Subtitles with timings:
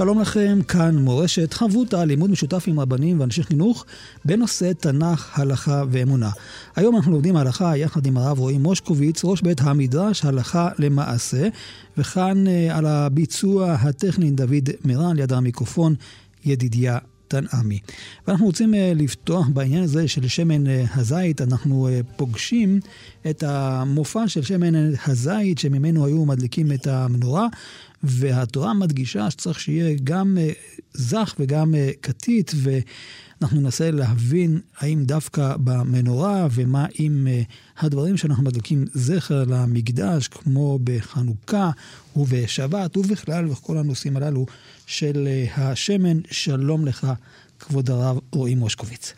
[0.00, 3.84] שלום לכם, כאן מורשת חברותא, לימוד משותף עם רבנים ואנשי חינוך
[4.24, 6.30] בנושא תנ"ך, הלכה ואמונה.
[6.76, 11.48] היום אנחנו לומדים הלכה יחד עם הרב רועי מושקוביץ, ראש בית המדרש הלכה למעשה,
[11.98, 15.94] וכאן אה, על הביצוע הטכני דוד מירן, ליד המיקרופון
[16.44, 16.98] ידידיה
[17.30, 17.78] תנעמי.
[18.26, 21.40] ואנחנו רוצים uh, לפתוח בעניין הזה של שמן uh, הזית.
[21.40, 22.80] אנחנו uh, פוגשים
[23.30, 24.74] את המופע של שמן
[25.06, 27.46] הזית שממנו היו מדליקים את המנורה,
[28.02, 36.46] והתורה מדגישה שצריך שיהיה גם uh, זך וגם כתית, ואנחנו ננסה להבין האם דווקא במנורה
[36.50, 41.70] ומה עם uh, הדברים שאנחנו מדליקים זכר למקדש, כמו בחנוכה
[42.16, 44.46] ובשבת ובכלל וכל הנושאים הללו
[44.86, 46.20] של השמן.
[46.30, 47.06] שלום לך,
[47.60, 49.14] כבוד הרב רועי מושקוביץ.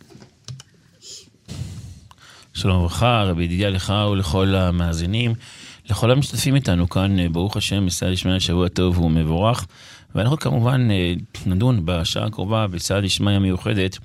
[2.54, 5.34] שלום וברכה, רבי ידידיה לך ולכל המאזינים,
[5.92, 9.66] לכל המשתתפים איתנו כאן, ברוך השם, בסעד ישמעאל שבוע טוב ומבורך.
[10.14, 10.88] ואנחנו כמובן
[11.46, 13.98] נדון בשעה הקרובה בסעד ישמעיה מיוחדת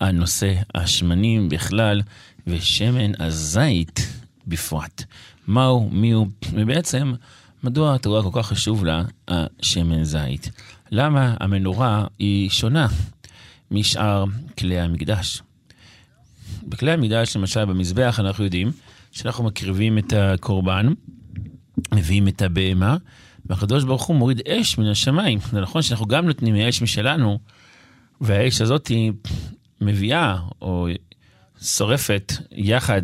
[0.00, 2.02] על נושא השמנים בכלל
[2.46, 4.08] ושמן הזית
[4.46, 5.04] בפרט.
[5.46, 7.12] מהו, מיהו, ובעצם
[7.64, 10.50] מדוע התורה כל כך חשוב לה השמן זית.
[10.90, 12.86] למה המנורה היא שונה
[13.70, 14.24] משאר
[14.58, 15.42] כלי המקדש?
[16.62, 18.72] בכלי המקדש, למשל במזבח, אנחנו יודעים
[19.12, 20.92] שאנחנו מקריבים את הקורבן,
[21.94, 22.96] מביאים את הבהמה,
[23.46, 25.38] והקדוש ברוך הוא מוריד אש מן השמיים.
[25.52, 27.38] זה נכון שאנחנו גם נותנים אש משלנו,
[28.20, 29.12] והאש הזאת היא
[29.80, 30.88] מביאה או
[31.62, 33.02] שורפת יחד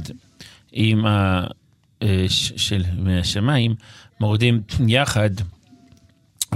[0.72, 3.74] עם האש של מהשמיים,
[4.20, 5.30] מורידים יחד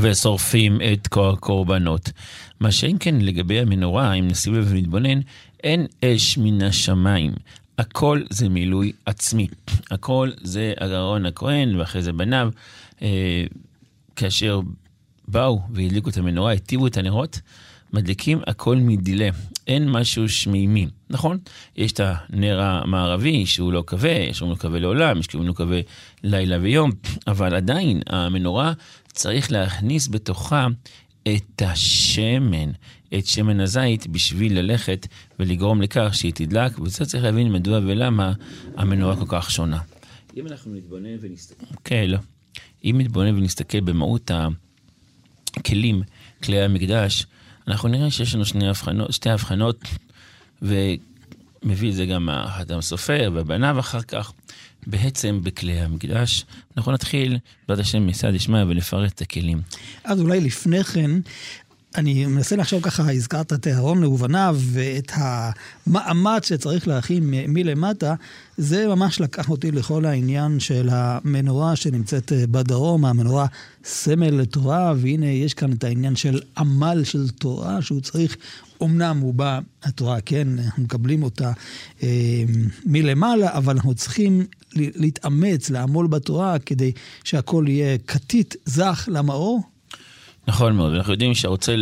[0.01, 2.13] ושורפים את כל הקורבנות.
[2.61, 5.21] מה שאם כן לגבי המנורה, אם לב ונתבונן,
[5.65, 7.33] אין אש מן השמיים.
[7.83, 9.49] הכל זה מילוי עצמי.
[9.91, 12.51] הכל זה אהרון הכהן ואחרי זה בניו,
[13.03, 13.45] אה,
[14.17, 14.61] כאשר
[15.29, 17.41] באו והדליקו את המנורה, הטיבו את הנרות,
[17.93, 19.29] מדליקים הכל מדילה.
[19.67, 21.39] אין משהו שמימי, נכון?
[21.77, 25.77] יש את הנר המערבי שהוא לא כבה, יש לו כבה לעולם, יש לו כבה
[26.23, 26.91] לילה ויום,
[27.27, 28.73] אבל עדיין המנורה
[29.13, 30.67] צריך להכניס בתוכה
[31.29, 32.71] את השמן,
[33.19, 35.07] את שמן הזית, בשביל ללכת
[35.39, 38.33] ולגרום לכך שהיא תדלק, וזה צריך להבין מדוע ולמה
[38.77, 39.81] המנורה כל כך שונה.
[40.37, 41.67] אם אנחנו נתבונן ונסתכל...
[41.85, 42.19] כן, לא.
[42.85, 44.31] אם נתבונן ונסתכל במהות
[45.57, 46.03] הכלים,
[46.43, 47.27] כלי המקדש,
[47.69, 49.81] אנחנו נראה שיש לנו שני הבחנות, שתי הבחנות,
[50.63, 54.33] ומביא את זה גם האדם סופר ובניו אחר כך.
[54.87, 56.45] בעצם בכלי המקדש.
[56.77, 57.39] אנחנו נתחיל,
[57.69, 59.61] בעזרת השם, מסעד ישמעיה ולפרט את הכלים.
[60.05, 61.11] אז אולי לפני כן,
[61.97, 68.15] אני מנסה לחשוב ככה, הזכרת את אהרון ובניו ואת המאמץ שצריך להכין מלמטה,
[68.57, 73.47] זה ממש לקח אותי לכל העניין של המנורה שנמצאת בדרום, המנורה
[73.85, 78.37] סמל לתורה, והנה יש כאן את העניין של עמל של תורה, שהוא צריך,
[78.83, 81.53] אמנם הוא בא, התורה, כן, אנחנו מקבלים אותה
[82.03, 82.09] אה,
[82.87, 86.93] מלמעלה, אבל אנחנו צריכים להתאמץ, לעמול בתורה, כדי
[87.25, 89.72] שהכל יהיה כתית זך למאור.
[90.47, 91.77] נכון מאוד, אנחנו יודעים שרוצה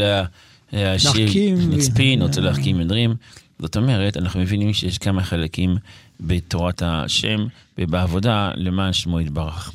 [0.73, 3.15] להשיב מצפין, רוצה להחכים עדרים.
[3.59, 5.77] זאת אומרת, אנחנו מבינים שיש כמה חלקים
[6.21, 7.47] בתורת השם
[7.79, 9.73] ובעבודה למען שמו יתברך.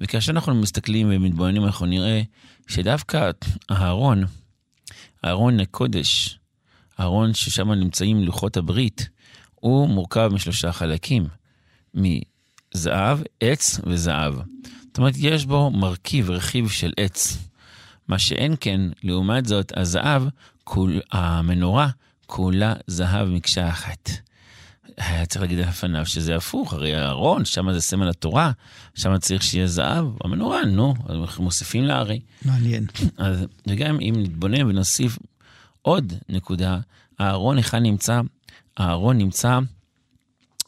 [0.00, 2.22] וכאשר אנחנו מסתכלים ומתבוננים, אנחנו נראה
[2.68, 3.30] שדווקא
[3.68, 4.24] הארון,
[5.22, 6.38] הארון הקודש,
[6.98, 9.08] הארון ששם נמצאים לוחות הברית,
[9.54, 11.26] הוא מורכב משלושה חלקים,
[11.94, 14.34] מזהב, עץ וזהב.
[14.86, 17.38] זאת אומרת, יש בו מרכיב, רכיב של עץ.
[18.08, 20.22] מה שאין כן, לעומת זאת, הזהב,
[20.64, 21.88] כול, המנורה,
[22.26, 24.10] כולה זהב מקשה אחת.
[24.96, 28.52] היה צריך להגיד לפניו שזה הפוך, הרי הארון, שם זה סמל התורה,
[28.94, 32.20] שם צריך שיהיה זהב, המנורה, נו, אנחנו מוסיפים לה הרי.
[32.44, 32.86] מעניין.
[33.16, 35.18] אז, וגם אם נתבונן ונוסיף
[35.82, 36.78] עוד נקודה,
[37.18, 38.20] הארון היכן נמצא?
[38.76, 39.58] הארון נמצא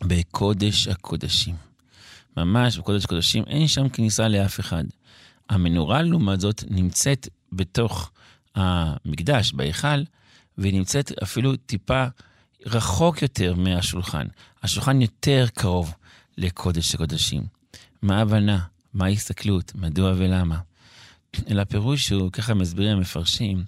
[0.03, 1.55] בקודש הקודשים.
[2.37, 4.85] ממש בקודש הקודשים, אין שם כניסה לאף אחד.
[5.51, 8.11] המנורה, לעומת זאת, נמצאת בתוך
[8.55, 10.03] המקדש, בהיכל,
[10.59, 12.05] והיא נמצאת אפילו טיפה
[12.67, 14.27] רחוק יותר מהשולחן.
[14.63, 15.95] השולחן יותר קרוב
[16.39, 17.43] לקודש הקודשים.
[18.03, 18.59] מה ההבנה?
[18.95, 19.73] מה ההסתכלות?
[19.75, 20.59] מדוע ולמה?
[21.49, 23.65] אלא הפירוש הוא, ככה מסבירים המפרשים,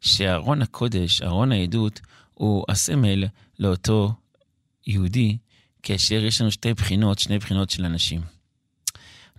[0.00, 2.00] שארון הקודש, ארון העדות,
[2.34, 3.24] הוא הסמל
[3.58, 4.14] לאותו
[4.86, 5.36] יהודי,
[5.82, 8.20] כאשר יש לנו שתי בחינות, שני בחינות של אנשים.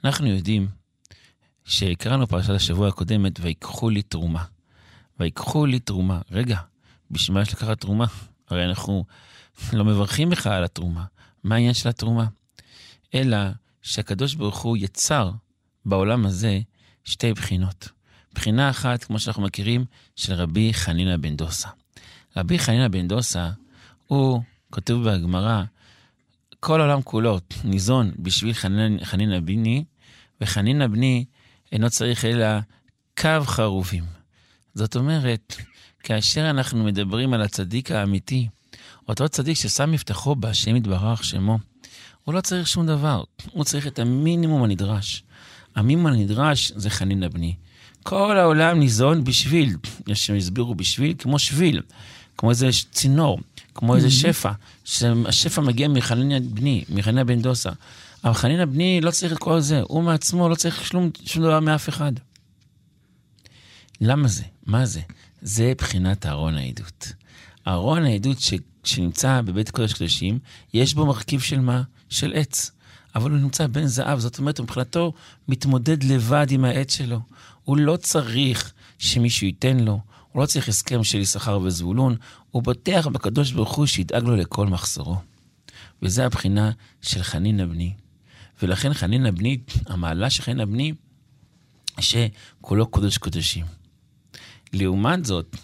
[0.04, 0.68] אנחנו יודעים
[1.65, 4.43] שקראנו פרשת השבוע הקודמת, ויקחו לי תרומה.
[5.19, 6.21] ויקחו לי תרומה.
[6.31, 6.59] רגע,
[7.11, 8.05] בשביל מה יש לקחת תרומה?
[8.49, 9.05] הרי אנחנו
[9.73, 11.05] לא מברכים בכלל על התרומה.
[11.43, 12.25] מה העניין של התרומה?
[13.13, 13.37] אלא
[13.81, 15.31] שהקדוש ברוך הוא יצר
[15.85, 16.59] בעולם הזה
[17.03, 17.87] שתי בחינות.
[18.33, 19.85] בחינה אחת, כמו שאנחנו מכירים,
[20.15, 21.69] של רבי חנינא בן דוסה.
[22.37, 23.51] רבי חנינא בן דוסה,
[24.07, 24.41] הוא,
[24.71, 25.63] כתוב בגמרא,
[26.59, 28.53] כל העולם כולו ניזון בשביל
[29.03, 29.83] חנינא בני,
[30.41, 31.25] וחנינא בני
[31.71, 32.45] אינו צריך אלא
[33.18, 34.03] קו חרובים.
[34.73, 35.56] זאת אומרת,
[36.03, 38.47] כאשר אנחנו מדברים על הצדיק האמיתי,
[39.09, 41.59] אותו צדיק ששם מבטחו בהשם יתברך שמו,
[42.23, 45.23] הוא לא צריך שום דבר, הוא צריך את המינימום הנדרש.
[45.75, 47.56] המינימום הנדרש זה חנינא בני.
[48.03, 49.75] כל העולם ניזון בשביל,
[50.07, 51.81] יש שהסבירו בשביל, כמו שביל,
[52.38, 53.39] כמו איזה צינור,
[53.75, 54.51] כמו איזה שפע,
[54.83, 57.71] שהשפע מגיע מחנינא בני, מחנינא בן דוסה.
[58.23, 61.59] אבל חנינא בני לא צריך את כל זה, הוא מעצמו לא צריך שום, שום דבר
[61.59, 62.12] מאף אחד.
[64.01, 64.44] למה זה?
[64.65, 65.01] מה זה?
[65.41, 67.13] זה בחינת ארון העדות.
[67.68, 68.53] ארון העדות ש...
[68.83, 70.39] שנמצא בבית קודש קדושים,
[70.73, 71.81] יש בו מרכיב של מה?
[72.09, 72.71] של עץ.
[73.15, 75.13] אבל הוא נמצא בין זהב, זאת אומרת, מבחינתו
[75.47, 77.19] מתמודד לבד עם העץ שלו.
[77.63, 80.00] הוא לא צריך שמישהו ייתן לו,
[80.31, 82.15] הוא לא צריך הסכם של יששכר וזבולון,
[82.51, 85.15] הוא בוטח בקדוש ברוך הוא שידאג לו לכל מחסורו.
[86.01, 86.71] וזה הבחינה
[87.01, 87.94] של חנינא בני.
[88.61, 90.93] ולכן חנינא בני, המעלה של חנינא בני,
[91.99, 93.65] שכולו קודש קודשים.
[94.73, 95.55] לעומת זאת,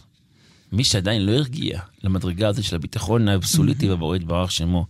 [0.71, 4.85] מי שעדיין לא הרגיע למדרגה הזאת של הביטחון האבסוליטי בבורא יתברך שמו,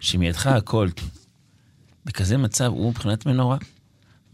[0.00, 0.88] שמידך הכל,
[2.04, 3.58] בכזה מצב הוא מבחינת מנורה.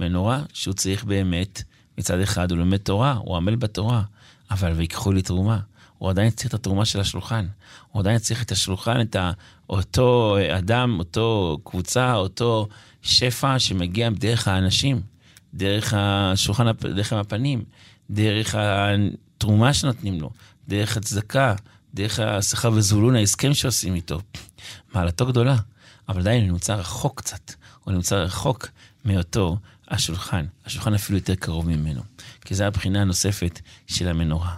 [0.00, 1.62] מנורה שהוא צריך באמת,
[1.98, 4.02] מצד אחד הוא לומד תורה, הוא עמל בתורה,
[4.50, 5.60] אבל ויקחו לי תרומה.
[5.98, 7.46] הוא עדיין צריך את התרומה של השולחן.
[7.92, 9.16] הוא עדיין צריך את השולחן, את
[9.70, 12.68] אותו אדם, אותו קבוצה, אותו
[13.02, 15.00] שפע שמגיע דרך האנשים,
[15.54, 17.64] דרך השולחן, דרך הפנים,
[18.10, 20.30] דרך התרומה שנותנים לו,
[20.68, 21.54] דרך הצדקה,
[21.94, 24.20] דרך השכר וזולון, ההסכם שעושים איתו.
[24.94, 25.56] מעלתו גדולה,
[26.08, 27.52] אבל עדיין הוא נמצא רחוק קצת,
[27.84, 28.68] הוא נמצא רחוק
[29.04, 29.58] מאותו
[29.88, 32.00] השולחן, השולחן אפילו יותר קרוב ממנו,
[32.40, 34.54] כי זו הבחינה הנוספת של המנורה.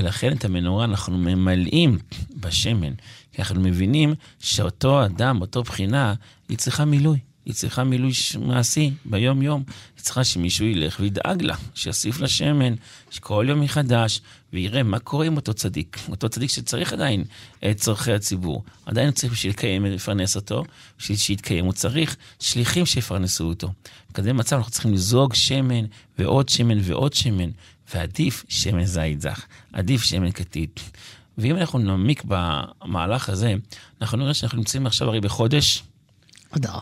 [0.00, 1.98] ולכן את המנורה אנחנו ממלאים
[2.36, 2.92] בשמן,
[3.32, 6.14] כי אנחנו מבינים שאותו אדם, אותו בחינה,
[6.48, 7.18] היא צריכה מילוי.
[7.44, 9.64] היא צריכה מילוי מעשי ביום-יום.
[9.96, 12.74] היא צריכה שמישהו ילך וידאג לה, שיוסיף לה שמן,
[13.10, 14.20] שכל יום מחדש,
[14.52, 15.98] ויראה מה קורה עם אותו צדיק.
[16.08, 17.24] אותו צדיק שצריך עדיין
[17.70, 18.64] את צורכי הציבור.
[18.86, 20.64] עדיין הוא צריך בשביל לקיים ולפרנס אותו,
[20.98, 23.72] בשביל שיתקיים הוא צריך שליחים שיפרנסו אותו.
[24.10, 25.84] בכזה מצב אנחנו צריכים לזוג שמן
[26.18, 27.50] ועוד שמן ועוד שמן,
[27.94, 30.80] ועדיף שמן זית זך, עדיף שמן כתית.
[31.38, 33.54] ואם אנחנו נעמיק במהלך הזה,
[34.00, 35.82] אנחנו נראה שאנחנו נמצאים עכשיו הרי בחודש...
[36.50, 36.78] אדר.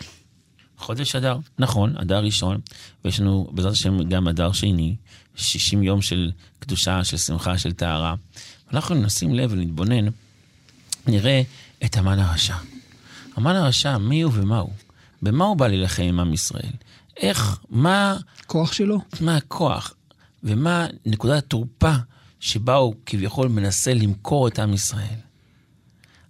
[0.79, 2.61] חודש אדר, נכון, אדר ראשון,
[3.05, 4.97] ויש לנו בעזרת השם גם אדר שני,
[5.37, 8.15] 60 יום של קדושה, של שמחה, של טהרה.
[8.73, 10.09] אנחנו נשים לב ונתבונן,
[11.07, 11.43] נראה
[11.85, 12.55] את המן הרשע.
[13.37, 14.73] המן הרשע, מי הוא ומה הוא?
[15.23, 16.73] במה הוא בא להילחם עם עם ישראל?
[17.17, 18.17] איך, מה...
[18.47, 19.00] כוח שלו?
[19.21, 19.95] מה הכוח?
[20.49, 21.93] ומה נקודת התורפה
[22.40, 25.19] שבה הוא כביכול מנסה למכור את עם ישראל?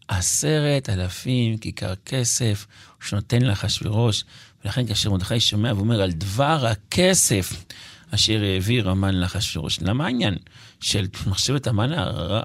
[0.08, 2.66] עשרת אלפים כיכר כסף
[3.00, 4.24] שנותן לאחשוורוש,
[4.64, 7.64] ולכן כאשר מרדכי שומע ואומר על דבר הכסף
[8.10, 9.80] אשר העביר המן לאחשוורוש.
[9.80, 10.34] למה העניין
[10.80, 11.90] של מחשבת המן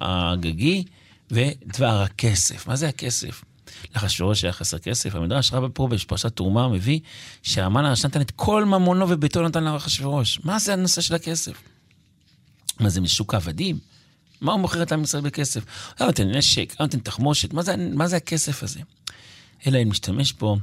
[0.01, 0.83] הגגי
[1.31, 2.67] ודבר הכסף?
[2.67, 3.43] מה זה הכסף?
[3.95, 5.15] לאחשוורוש היה חסר כסף.
[5.15, 6.99] המדרש רבה פה בפרשת תרומה מביא
[7.43, 10.39] שהמן הרשע נתן את כל ממונו וביתו נתן לאחשוורוש.
[10.43, 11.53] מה זה הנושא של הכסף?
[12.79, 13.77] מה זה משוק העבדים?
[14.41, 15.63] מה הוא מוכר את עם ישראל בכסף?
[15.63, 18.79] הוא לא נותן נשק, לא נותן תחמושת, מה זה, מה זה הכסף הזה?
[19.67, 20.57] אלא אם נשתמש פה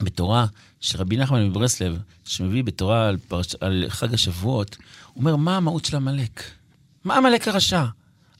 [0.00, 0.46] בתורה
[0.80, 4.76] שרבי נחמן מברסלב, שמביא בתורה על, פרש, על חג השבועות,
[5.12, 6.42] הוא אומר, מה המהות של עמלק?
[7.04, 7.84] מה עמלק הרשע?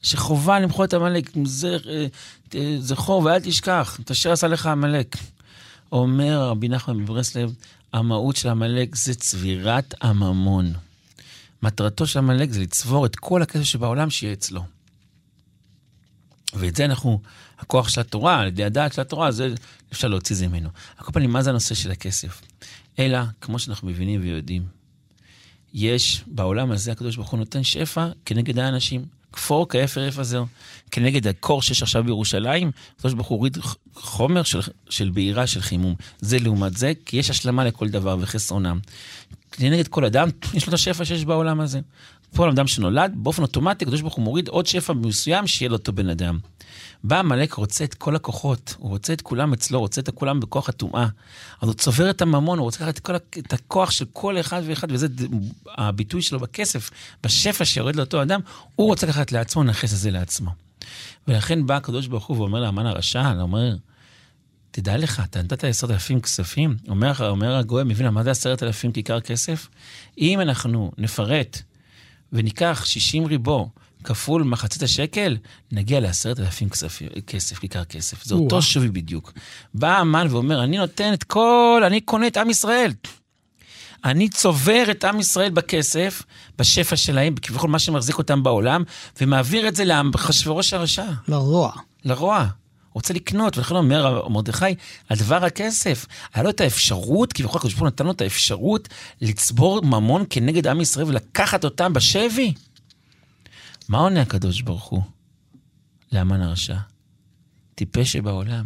[0.07, 1.31] שחובה למחוא את עמלק,
[2.79, 5.17] זכור ואל תשכח, את אשר עשה לך עמלק.
[5.93, 7.55] אומר רבי נחמן מברסלב,
[7.93, 10.73] המהות של עמלק זה צבירת הממון.
[11.63, 14.65] מטרתו של עמלק זה לצבור את כל הכסף שבעולם שיהיה אצלו.
[16.55, 17.21] ואת זה אנחנו,
[17.59, 19.55] הכוח של התורה, על ידי הדעת של התורה, זה
[19.93, 20.69] אפשר להוציא זה ממנו.
[20.97, 22.43] על כל פנים, מה זה הנושא של הכסף?
[22.99, 24.67] אלא, כמו שאנחנו מבינים ויודעים,
[25.75, 29.17] יש בעולם הזה, הקדוש ברוך הוא נותן שפע כנגד האנשים.
[29.33, 30.45] כפור כאפר יפזר.
[30.91, 33.59] כנגד הקור שיש עכשיו בירושלים, הקדוש ברוך הוא הוריד
[33.95, 35.95] חומר של, של בעירה של חימום.
[36.21, 38.79] זה לעומת זה, כי יש השלמה לכל דבר וחסרונם.
[39.53, 41.81] כנגד כל אדם, יש לו את השפע שיש בעולם הזה.
[42.37, 46.09] כל אדם שנולד, באופן אוטומטי, הקדוש ברוך הוא מוריד עוד שפע מסוים שיהיה לאותו בן
[46.09, 46.39] אדם.
[47.05, 50.69] בא עמלק, רוצה את כל הכוחות, הוא רוצה את כולם אצלו, רוצה את כולם בכוח
[50.69, 51.07] הטומאה.
[51.61, 54.63] אז הוא צובר את הממון, הוא רוצה לקחת את, כל, את הכוח של כל אחד
[54.67, 55.07] ואחד, וזה
[55.69, 56.91] הביטוי שלו בכסף,
[57.25, 58.41] בשפע שיורד לאותו אדם,
[58.75, 60.51] הוא רוצה לקחת לעצמו, נכס הזה לעצמו.
[61.29, 63.77] ולכן בא הקדוש ברוך הוא ואומר לאמן הרשע, הוא אומר,
[64.71, 66.77] תדע לך, אתה נתת עשרת אלפים כספים?
[66.89, 69.69] אומר, אומר הגוי, מבין מה זה עשרת אלפים כיכר כסף?
[70.19, 71.63] אם אנחנו נפרט
[72.37, 73.69] וניקח 60 ריבו
[74.05, 75.37] כפול מחצית השקל,
[75.73, 76.69] נגיע לעשרת אלפים
[77.27, 78.25] כסף, כיכר כסף.
[78.25, 79.33] זה אותו שווי בדיוק.
[79.75, 82.93] בא המן ואומר, אני נותן את כל, אני קונה את עם ישראל.
[84.05, 86.23] אני צובר את עם ישראל בכסף,
[86.59, 88.83] בשפע שלהם, כביכול מה שמחזיק אותם בעולם,
[89.21, 91.07] ומעביר את זה לאחשוורוש הרשע.
[91.29, 91.73] לרוע.
[92.05, 92.47] לרוע.
[92.97, 94.75] רוצה לקנות, ולכן אומר מרדכי,
[95.11, 96.07] הדבר הכסף.
[96.35, 98.89] היה לו את האפשרות, כביכול הקדוש ברוך הוא נתן לו את האפשרות
[99.21, 102.55] לצבור ממון כנגד עם ישראל ולקחת אותם בשבי.
[103.89, 105.03] מה עונה הקדוש ברוך הוא
[106.13, 106.77] לאמן הרשע?
[107.75, 108.65] טיפש שבעולם.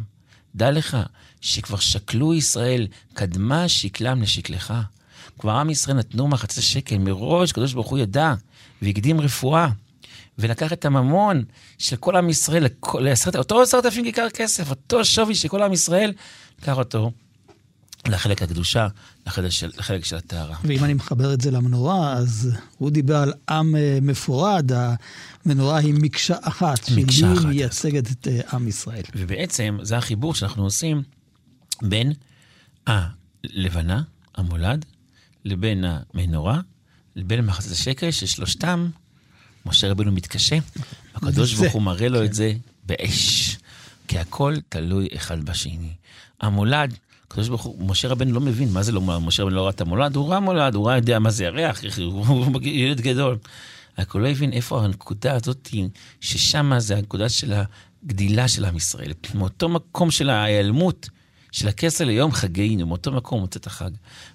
[0.54, 0.96] דע לך
[1.40, 4.74] שכבר שקלו ישראל, קדמה שקלם לשקלך.
[5.38, 8.34] כבר עם ישראל נתנו מחצי שקל, מראש הקדוש ברוך הוא ידע
[8.82, 9.68] והקדים רפואה.
[10.38, 11.44] ולקח את הממון
[11.78, 15.72] של כל עם ישראל, לעשרת, אותו עשרת אלפים כיכר כסף, אותו שווי של כל עם
[15.72, 16.12] ישראל,
[16.62, 17.10] לקח אותו
[18.08, 18.88] לחלק הקדושה,
[19.26, 20.56] לחלק של, לחלק של הטהרה.
[20.64, 24.70] ואם אני מחבר את זה למנורה, אז הוא דיבר על עם אה, מפורד,
[25.44, 29.02] המנורה היא מקשה אחת, מקשה שהיא מייצגת את אה, עם ישראל.
[29.14, 31.02] ובעצם זה החיבור שאנחנו עושים
[31.82, 32.12] בין
[32.86, 34.02] הלבנה,
[34.34, 34.84] המולד,
[35.44, 36.60] לבין המנורה,
[37.16, 38.90] לבין מחצית השקל, ששלושתם,
[39.66, 40.58] משה רבנו מתקשה,
[41.14, 42.24] הקדוש ברוך הוא מראה לו כן.
[42.24, 42.52] את זה
[42.86, 43.56] באש,
[44.08, 45.92] כי הכל תלוי אחד בשני.
[46.40, 46.94] המולד,
[47.26, 49.80] הקדוש ברוך הוא, משה רבנו לא מבין מה זה לא, משה רבנו לא ראה את
[49.80, 53.38] המולד, הוא ראה מולד, הוא ראה יודע מה זה ירח, הוא ילד גדול.
[53.98, 55.68] רק הוא לא הבין איפה הנקודה הזאת,
[56.20, 57.52] ששם זה הנקודה של
[58.04, 59.12] הגדילה של עם ישראל.
[59.34, 61.08] מאותו מקום של ההיעלמות
[61.52, 63.90] של הכסר ליום חגינו, מאותו מקום מוצא את החג.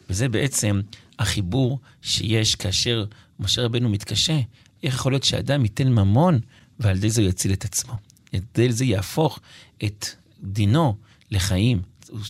[0.09, 0.81] וזה בעצם
[1.19, 3.05] החיבור שיש כאשר
[3.39, 4.39] משה רבנו מתקשה.
[4.85, 6.39] איך יכול להיות שאדם ייתן ממון
[6.79, 7.93] ועל ידי זה הוא יציל את עצמו?
[8.33, 9.39] על ידי זה יהפוך
[9.83, 10.05] את
[10.43, 10.95] דינו
[11.31, 11.81] לחיים.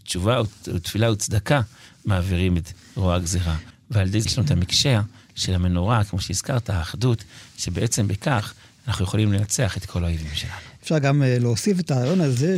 [0.04, 1.62] תשובה ותפילה וצדקה
[2.06, 3.56] מעבירים את רוע הגזירה.
[3.92, 5.02] ועל ידי זה יש לנו את המקשר
[5.36, 7.24] של המנורה, כמו שהזכרת, האחדות,
[7.58, 8.54] שבעצם בכך
[8.88, 10.54] אנחנו יכולים לנצח את כל האויבים שלנו.
[10.84, 12.58] אפשר גם אה, להוסיף את הרעיון הזה,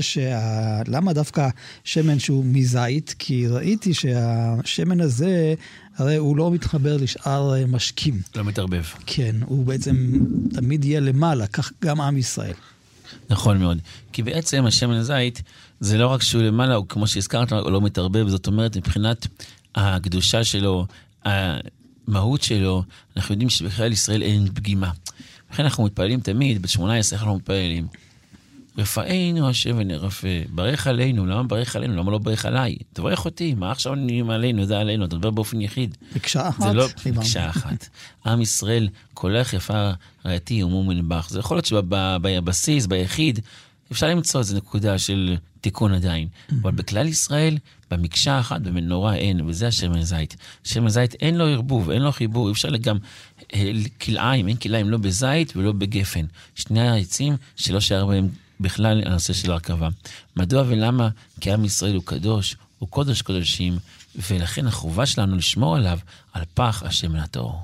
[0.88, 1.50] למה דווקא
[1.84, 3.16] שמן שהוא מזית?
[3.20, 5.54] כי ראיתי שהשמן הזה,
[5.98, 8.22] הרי הוא לא מתחבר לשאר אה, משקים.
[8.36, 8.84] לא מתערבב.
[9.06, 10.14] כן, הוא בעצם
[10.54, 12.54] תמיד יהיה למעלה, כך גם עם ישראל.
[13.30, 13.78] נכון מאוד.
[14.14, 15.42] כי בעצם השמן הזית,
[15.80, 19.28] זה לא רק שהוא למעלה, הוא כמו שהזכרת, הוא לא מתערבב, זאת אומרת, מבחינת
[19.76, 20.86] הקדושה שלו,
[21.26, 22.84] המהות שלו,
[23.18, 24.92] אנחנו יודעים שבכלל ישראל אין פגימה.
[25.52, 27.88] לכן אנחנו מתפללים תמיד, ב-18 אנחנו מתפללים.
[28.78, 31.96] רפאנו השם ונרפא, ברך עלינו, למה ברך עלינו?
[31.96, 32.76] למה לא ברך עליי?
[32.94, 35.96] תברך אותי, מה עכשיו נהיים עלינו, זה עלינו, אתה מדבר באופן יחיד.
[36.16, 36.68] מקשה אחת.
[36.68, 37.90] זה לא מקשה אחת.
[38.26, 39.92] עם ישראל, קולך יפה
[40.26, 41.30] רעייתי ומום מנבח.
[41.30, 43.40] זה יכול להיות שבבסיס, ביחיד,
[43.92, 46.28] אפשר למצוא איזו נקודה של תיקון עדיין.
[46.62, 47.58] אבל בכלל ישראל,
[47.92, 50.36] במקשה האחת, במנורה אין, וזה השמן זית.
[50.64, 52.98] שמן זית אין לו ערבוב, אין לו חיבור, אי אפשר גם
[53.54, 56.26] אה, כלאיים, אין כלאיים לא בזית ולא בגפן.
[56.56, 58.30] שני העצים שלא שער בהם
[58.60, 59.90] בכלל הנושא של הרכבה.
[60.36, 61.10] מדוע ולמה?
[61.42, 63.78] כי עם ישראל הוא קדוש, הוא קודש קודשים,
[64.30, 66.00] ולכן החובה שלנו לשמור עליו
[66.34, 67.62] על פח השמן הטהור.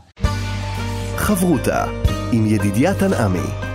[1.17, 1.85] חברותה
[2.31, 3.73] עם ידידיה תנעמי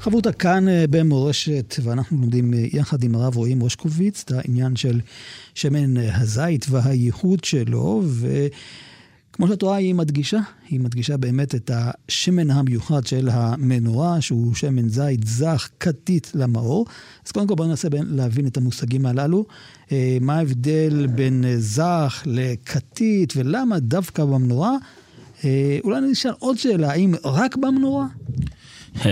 [0.00, 5.00] חברותה כאן אה, במורשת, ואנחנו לומדים אה, יחד עם הרב רועי מושקוביץ את העניין של
[5.54, 8.89] שמן הזית והייחוד שלו, וכמו
[9.48, 15.26] שאת רואה, היא מדגישה, היא מדגישה באמת את השמן המיוחד של המנורה, שהוא שמן זית
[15.26, 16.86] זך, כתית למאור.
[17.26, 19.46] אז קודם כל בואו ננסה להבין את המושגים הללו.
[20.20, 24.76] מה ההבדל בין זך לכתית, ולמה דווקא במנורה?
[25.84, 28.06] אולי נשאל עוד שאלה, האם רק במנורה?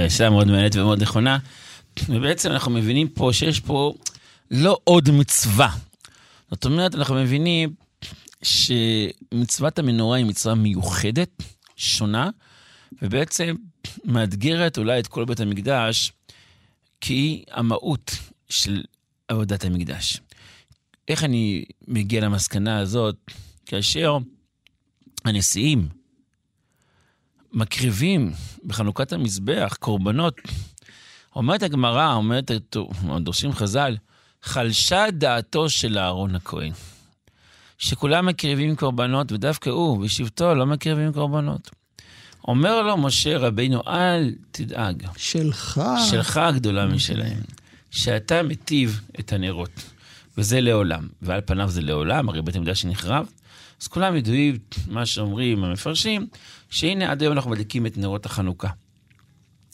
[0.09, 1.39] שאלה מאוד מעניינת ומאוד נכונה.
[2.09, 3.95] ובעצם אנחנו מבינים פה שיש פה
[4.51, 5.69] לא עוד מצווה.
[6.51, 7.71] זאת אומרת, אנחנו מבינים
[8.43, 11.43] שמצוות המנורה היא מצווה מיוחדת,
[11.77, 12.31] שונה,
[13.03, 13.55] ובעצם
[14.05, 16.13] מאתגרת אולי את כל בית המקדש,
[17.01, 18.11] כי היא המהות
[18.49, 18.83] של
[19.29, 20.21] עבודת המקדש.
[21.09, 23.17] איך אני מגיע למסקנה הזאת?
[23.67, 24.17] כאשר
[25.25, 25.89] הנשיאים
[27.53, 28.33] מקריבים
[28.65, 30.35] בחנוכת המזבח קורבנות.
[31.37, 32.51] אומרת הגמרא, אומרת,
[33.21, 33.97] דורשים חז"ל,
[34.43, 36.73] חלשה דעתו של אהרון הכהן.
[37.79, 41.71] שכולם מקריבים קורבנות, ודווקא הוא ושבטו לא מקריבים קורבנות.
[42.49, 45.07] אומר לו משה רבינו, אל תדאג.
[45.17, 45.81] שלך.
[46.11, 47.41] שלך הגדולה משלהם.
[47.91, 49.71] שאתה מטיב את הנרות.
[50.39, 51.09] וזה לעולם.
[51.23, 53.27] ועל פניו זה לעולם, הרי בית המקדש נחרב.
[53.83, 54.59] אז כולם ידועים
[54.89, 56.27] מה שאומרים המפרשים,
[56.71, 58.69] שהנה עד היום אנחנו מדליקים את נרות החנוכה.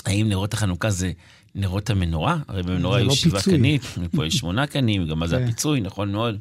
[0.06, 1.12] האם נרות החנוכה זה
[1.54, 2.36] נרות המנורה?
[2.48, 5.44] הרי במנורה יש לא שבעה קנית, מפה יש שמונה קנים, גם מה זה כן.
[5.44, 6.38] הפיצוי, נכון מאוד.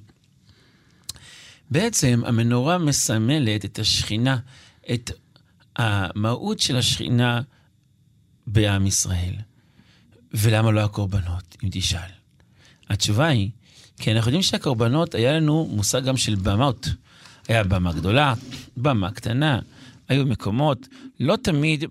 [1.72, 4.38] בעצם המנורה מסמלת את השכינה,
[4.94, 5.12] את
[5.76, 7.42] המהות של השכינה
[8.48, 9.34] בעם ישראל.
[10.34, 12.10] ולמה לא הקורבנות, אם תשאל?
[12.90, 13.50] התשובה היא,
[13.98, 16.88] כי אנחנו יודעים שהקורבנות, היה לנו מושג גם של במות.
[17.48, 18.34] היה במה גדולה,
[18.78, 19.60] במה קטנה,
[20.08, 20.88] היו מקומות,
[21.20, 21.84] לא תמיד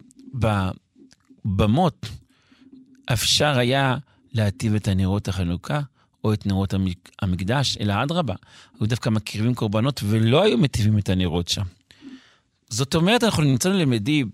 [1.44, 2.06] בבמות
[3.12, 3.96] אפשר היה
[4.32, 5.80] להטיב את הנרות החנוכה
[6.24, 6.74] או את נרות
[7.22, 8.34] המקדש, אלא אדרבה,
[8.80, 11.62] היו דווקא מקריבים קורבנות ולא היו מטיבים את הנרות שם.
[12.68, 14.30] זאת אומרת, אנחנו נמצאנו למדים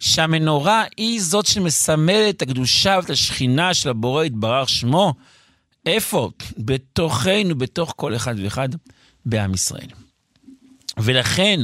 [0.00, 5.14] שהמנורה היא זאת שמסמלת את הקדושה ואת השכינה של הבורא יתברך שמו.
[5.86, 6.30] איפה?
[6.58, 8.68] בתוכנו, בתוך כל אחד ואחד
[9.26, 9.88] בעם ישראל.
[10.96, 11.60] ולכן,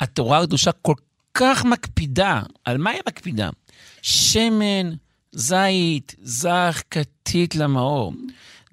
[0.00, 0.94] התורה הקדושה כל
[1.34, 3.50] כך מקפידה, על מה היא מקפידה?
[4.02, 4.90] שמן,
[5.32, 8.12] זית, זך, כתית למאור.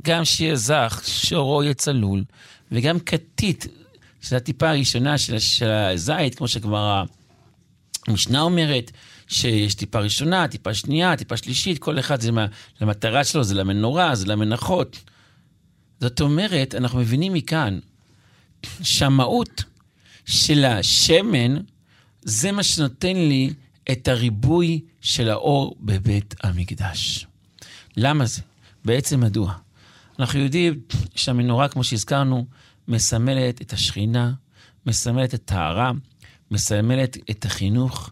[0.02, 2.24] גם שיהיה זך, שורו יהיה צלול,
[2.72, 3.68] וגם כתית,
[4.22, 7.04] שזו הטיפה הראשונה של, של הזית, כמו שכבר
[8.08, 8.92] המשנה אומרת,
[9.28, 12.46] שיש טיפה ראשונה, טיפה שנייה, טיפה שלישית, כל אחד זה מה,
[12.82, 15.04] למטרה שלו, זה למנורה, זה למנחות.
[16.00, 17.80] זאת אומרת, אנחנו מבינים מכאן
[18.84, 19.64] שהמהות
[20.26, 21.58] של השמן,
[22.22, 23.54] זה מה שנותן לי
[23.92, 27.28] את הריבוי של האור בבית המקדש.
[27.98, 28.42] למה זה?
[28.86, 29.54] בעצם מדוע?
[30.20, 30.80] אנחנו יודעים
[31.16, 32.46] שהמנורה, כמו שהזכרנו,
[32.88, 34.34] מסמלת את השכינה,
[34.86, 35.92] מסמלת את טהרה,
[36.52, 38.10] מסמלת את החינוך,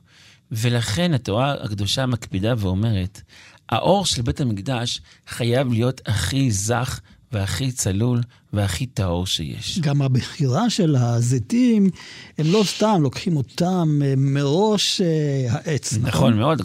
[0.51, 3.21] ולכן התורה הקדושה מקפידה ואומרת,
[3.69, 6.99] האור של בית המקדש חייב להיות הכי זך
[7.33, 8.21] והכי צלול
[8.53, 9.79] והכי טהור שיש.
[9.79, 11.89] גם הבחירה של הזיתים,
[12.37, 16.07] הם לא סתם לוקחים אותם אה, מראש אה, העץ, נכון?
[16.07, 16.61] נכון מאוד,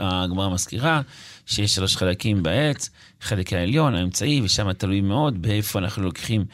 [0.00, 1.00] הגמרא מזכירה
[1.46, 6.44] שיש שלוש חלקים בעץ, חלק העליון, האמצעי, ושם תלוי מאוד באיפה אנחנו לוקחים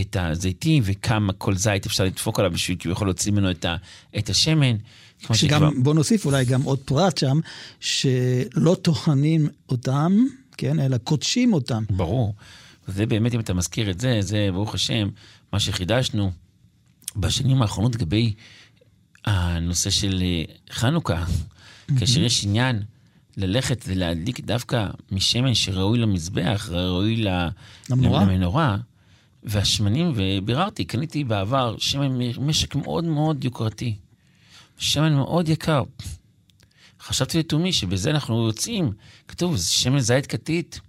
[0.00, 3.76] את הזיתים וכמה כל זית אפשר לדפוק עליו בשביל שהוא יכול להוציא ממנו את, ה,
[4.18, 4.76] את השמן.
[5.20, 5.70] שגם, שכבר...
[5.82, 7.40] בוא נוסיף אולי גם עוד פרט שם,
[7.80, 10.26] שלא טוחנים אותם,
[10.56, 11.84] כן, אלא קודשים אותם.
[11.90, 12.34] ברור.
[12.88, 15.08] זה באמת, אם אתה מזכיר את זה, זה, ברוך השם,
[15.52, 16.32] מה שחידשנו
[17.16, 18.34] בשנים האחרונות לגבי
[19.24, 21.24] הנושא של אה, חנוכה,
[21.98, 22.82] כאשר יש עניין
[23.36, 27.24] ללכת ולהדליק דווקא משמן שראוי למזבח, ראוי
[27.90, 28.76] למנורה, למנורה
[29.42, 33.96] והשמנים, וביררתי, קניתי בעבר שמן משק מאוד מאוד יוקרתי.
[34.78, 35.82] שמן מאוד יקר.
[37.00, 38.92] חשבתי לתומי שבזה אנחנו יוצאים,
[39.28, 40.80] כתוב, שמן זית כתית.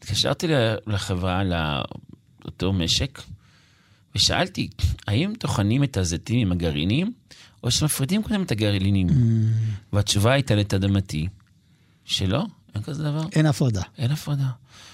[0.00, 0.46] התקשרתי
[0.86, 3.22] לחברה, לאותו משק,
[4.14, 4.68] ושאלתי,
[5.06, 7.12] האם טוחנים את הזיתים עם הגרעינים,
[7.64, 9.08] או שמפרידים קודם את הגרעינים?
[9.08, 9.12] Mm.
[9.92, 11.28] והתשובה הייתה לתדמתי,
[12.04, 13.22] שלא, אין כזה דבר.
[13.32, 13.82] אין הפרדה.
[13.98, 14.48] אין הפרדה.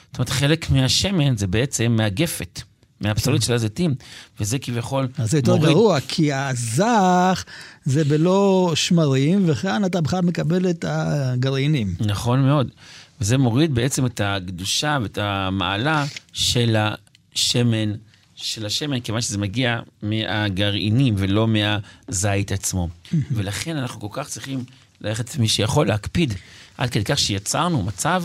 [0.06, 2.62] זאת אומרת, חלק מהשמן זה בעצם מהגפת.
[3.00, 3.94] מהפסולת של הזיתים,
[4.40, 7.44] וזה כביכול אז זה יותר גרוע, כי הזך
[7.84, 11.94] זה בלא שמרים, וכאן אתה בכלל מקבל את הגרעינים.
[12.00, 12.70] נכון מאוד.
[13.20, 17.92] וזה מוריד בעצם את הקדושה ואת המעלה של השמן,
[18.34, 22.88] של השמן, כיוון שזה מגיע מהגרעינים ולא מהזית עצמו.
[23.34, 24.64] ולכן אנחנו כל כך צריכים
[25.00, 26.34] ללכת, מי שיכול להקפיד,
[26.78, 28.24] עד כדי כך שיצרנו מצב,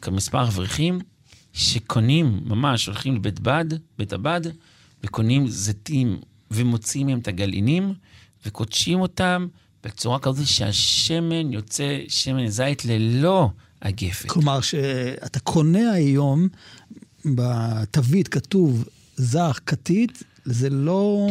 [0.00, 1.00] כמספר אברכים,
[1.52, 3.64] שקונים, ממש הולכים לבית בד,
[3.98, 4.40] בית הבד,
[5.04, 6.18] וקונים זיתים
[6.50, 7.94] ומוציאים מהם את הגלעינים,
[8.46, 9.46] וקודשים אותם
[9.84, 13.50] בצורה כזאת שהשמן יוצא שמן זית ללא
[13.82, 14.28] הגפת.
[14.28, 16.48] כלומר, שאתה קונה היום,
[17.24, 18.84] בתווית כתוב
[19.16, 21.28] זך, כתית, זה לא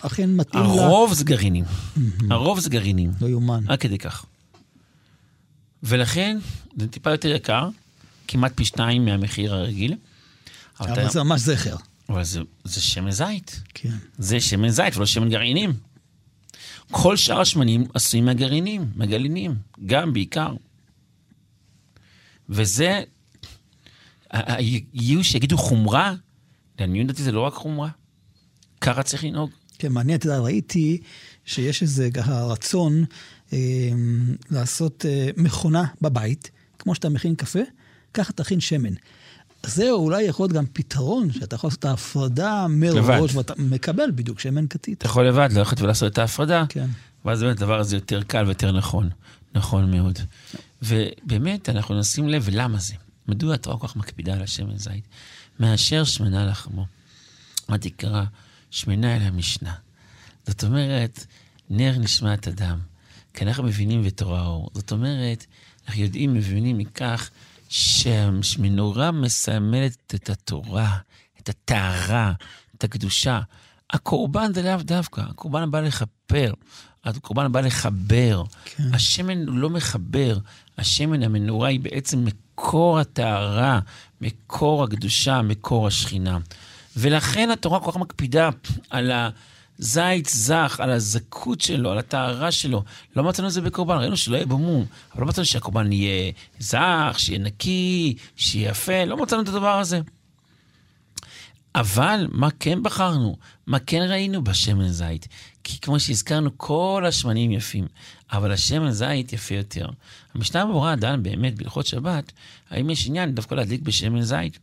[0.00, 0.86] אכן מתאים הרוב לה...
[0.86, 1.64] הרוב זה גרעינים.
[2.30, 3.10] הרוב זה גרעינים.
[3.20, 3.64] לא יאומן.
[3.68, 4.24] עד כדי כך.
[5.82, 6.38] ולכן,
[6.76, 7.68] זה טיפה יותר יקר,
[8.28, 9.94] כמעט פי שניים מהמחיר הרגיל.
[10.80, 11.76] אבל, אבל זה ממש זכר.
[12.08, 13.60] אבל זה, זה שמן זית.
[13.74, 13.96] כן.
[14.18, 15.72] זה שמן זית ולא שמן גרעינים.
[16.90, 19.54] כל שאר השמנים עשויים מהגרעינים, מהגלינים,
[19.86, 20.54] גם, בעיקר.
[22.52, 23.02] וזה,
[24.92, 26.14] יהיו שיגידו חומרה,
[26.78, 27.88] לעניות דעתי זה לא רק חומרה,
[28.80, 29.50] ככה צריך לנהוג.
[29.78, 31.00] כן, מעניין, אתה יודע, ראיתי
[31.44, 33.04] שיש איזה ככה רצון
[33.52, 33.58] אה,
[34.50, 37.58] לעשות אה, מכונה בבית, כמו שאתה מכין קפה,
[38.14, 38.94] ככה תכין שמן.
[39.66, 44.40] זה אולי יכול להיות גם פתרון, שאתה יכול לעשות את ההפרדה מראש, ואתה מקבל בדיוק
[44.40, 44.98] שמן כתית.
[44.98, 46.86] אתה יכול לבד ללכת ולעשות את ההפרדה, כן.
[47.24, 49.10] ואז באמת הדבר הזה יותר קל ויותר נכון.
[49.54, 50.18] נכון מאוד.
[50.82, 52.94] ובאמת, אנחנו נשים לב, ולמה זה?
[53.28, 55.08] מדוע התורה כל כך מקפידה על השמן זית?
[55.60, 56.86] מאשר שמנה לחמו.
[57.68, 58.24] מה תקרא?
[58.70, 59.74] שמנה אל המשנה.
[60.46, 61.26] זאת אומרת,
[61.70, 62.78] נר נשמת אדם.
[63.34, 64.70] כי אנחנו מבינים בתורה אור.
[64.74, 65.46] זאת אומרת,
[65.86, 67.30] אנחנו יודעים, מבינים מכך
[67.68, 70.98] שהמנורה מסמלת את התורה,
[71.40, 72.32] את הטהרה,
[72.76, 73.40] את הקדושה.
[73.90, 76.52] הקורבן זה לאו דווקא, הקורבן בא לכפר.
[77.04, 78.42] הקורבן בא לחבר.
[78.64, 78.94] כן.
[78.94, 80.38] השמן הוא לא מחבר,
[80.78, 83.80] השמן, המנורה היא בעצם מקור הטהרה,
[84.20, 86.38] מקור הקדושה, מקור השכינה.
[86.96, 88.50] ולכן התורה כל כך מקפידה
[88.90, 92.84] על הזית זך, על הזכות שלו, על הטהרה שלו.
[93.16, 97.14] לא מצאנו את זה בקורבן, ראינו שלא יהיה במום, אבל לא מצאנו שהקורבן יהיה זך,
[97.18, 100.00] שיהיה נקי, שיהיה יפה, לא מצאנו את הדבר הזה.
[101.74, 103.36] אבל מה כן בחרנו?
[103.66, 105.28] מה כן ראינו בשמן זית?
[105.64, 107.86] כי כמו שהזכרנו, כל השמנים יפים,
[108.32, 109.88] אבל השמן זית יפה יותר.
[110.34, 112.32] המשנה ברורה דן באמת בהלכות שבת,
[112.70, 114.58] האם יש עניין דווקא להדליק בשמן זית?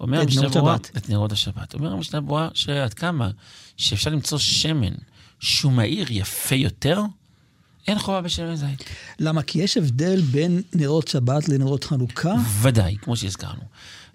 [0.00, 0.76] אומר המשנה ברורה.
[0.76, 1.74] את נרות השבת.
[1.74, 3.30] אומר המשנה ברורה שעד כמה
[3.76, 4.94] שאפשר למצוא שמן
[5.40, 7.02] שהוא מהיר יפה יותר,
[7.88, 8.84] אין חובה בשמן זית.
[9.18, 9.42] למה?
[9.42, 12.34] כי יש הבדל בין נרות שבת לנרות חנוכה?
[12.60, 13.62] ודאי, כמו שהזכרנו.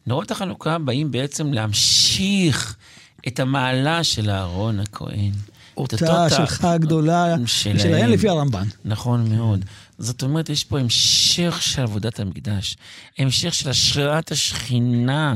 [0.08, 2.76] נרות החנוכה באים בעצם להמשיך
[3.28, 5.32] את המעלה של אהרון הכהן.
[5.78, 7.80] אותה שלך הגדולה, שלהם.
[7.80, 8.68] שלהם לפי הרמב"ן.
[8.86, 9.66] נכון מאוד.
[9.98, 12.78] זאת אומרת, יש פה המשך של עבודת המקדש,
[13.18, 15.36] המשך של השראת השכינה.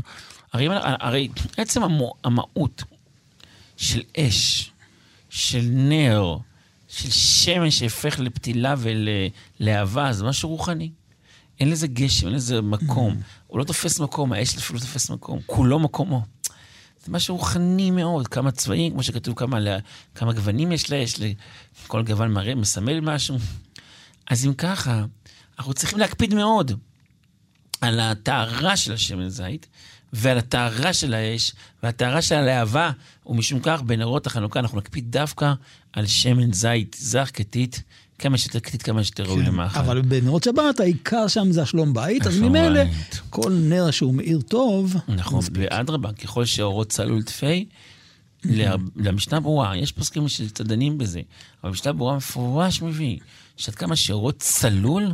[0.53, 2.83] הרי, הרי עצם המו, המהות
[3.77, 4.71] של אש,
[5.29, 6.37] של נר,
[6.87, 8.75] של שמן שהפך לפתילה
[9.59, 10.89] ולהבה, זה משהו רוחני.
[11.59, 13.15] אין לזה גשם, אין לזה מקום.
[13.47, 16.21] הוא לא תופס מקום, האש אפילו לא תופס מקום, כולו מקומו.
[17.09, 19.77] זה משהו רוחני מאוד, כמה צבעים, כמו שכתוב, כמה, לה-
[20.15, 21.15] כמה גוונים יש לאש,
[21.87, 23.37] כל גוון מראה, מסמל משהו.
[24.29, 25.05] אז אם ככה,
[25.57, 26.71] אנחנו צריכים להקפיד מאוד
[27.81, 29.67] על הטהרה של השמן זית,
[30.13, 31.51] ועל הטהרה של האש,
[31.83, 32.91] והטהרה של הלהבה,
[33.25, 35.53] ומשום כך בנרות החנוכה אנחנו נקפיד דווקא
[35.93, 37.83] על שמן זית זך כתית,
[38.19, 39.73] כמה שיותר כתית, כמה שיותר ראוי למאכל.
[39.73, 42.81] כן, אבל בנרות שבת העיקר שם זה השלום בית, אז השלום ממילא.
[43.29, 47.65] כל נר שהוא מאיר טוב, נכון, ואדרבה, ככל שאורות צלול תפי,
[48.95, 51.21] למשנה ברורה, יש פוסקים שצדנים בזה,
[51.63, 53.17] אבל משנה ברורה מפורש מביא,
[53.57, 55.13] שעד כמה שאורות צלול,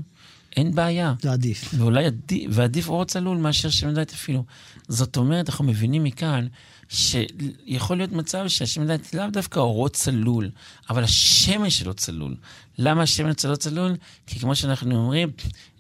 [0.56, 1.14] אין בעיה.
[1.22, 1.74] זה עדיף.
[1.78, 4.44] ואולי עדיף, ועדיף אורות צלול מאשר שמן זית אפילו.
[4.88, 6.48] זאת אומרת, אנחנו מבינים מכאן
[6.90, 10.50] שיכול להיות מצב שהשמן זית לאו דווקא אורות צלול,
[10.90, 12.36] אבל השמן שלו צלול.
[12.78, 13.96] למה השמן שלו צלול?
[14.28, 15.30] כי כמו שאנחנו אומרים,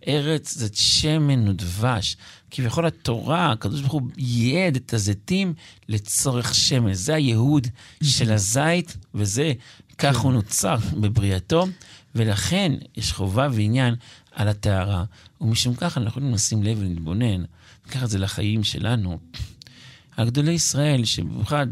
[0.07, 2.17] ארץ זה שמן ודבש.
[2.51, 5.53] כביכול התורה, הקדוש ברוך הוא ייעד את הזיתים
[5.89, 6.93] לצורך שמן.
[6.93, 7.67] זה הייעוד
[8.03, 9.53] של הזית, וזה,
[9.97, 11.67] כך הוא נוצר בבריאתו,
[12.15, 13.95] ולכן יש חובה ועניין
[14.31, 15.03] על הטהרה.
[15.41, 17.43] ומשום כך אנחנו יכולים לשים לב ולהתבונן,
[17.85, 19.19] ניקח את זה לחיים שלנו.
[20.17, 21.67] על גדולי ישראל, שבמיוחד,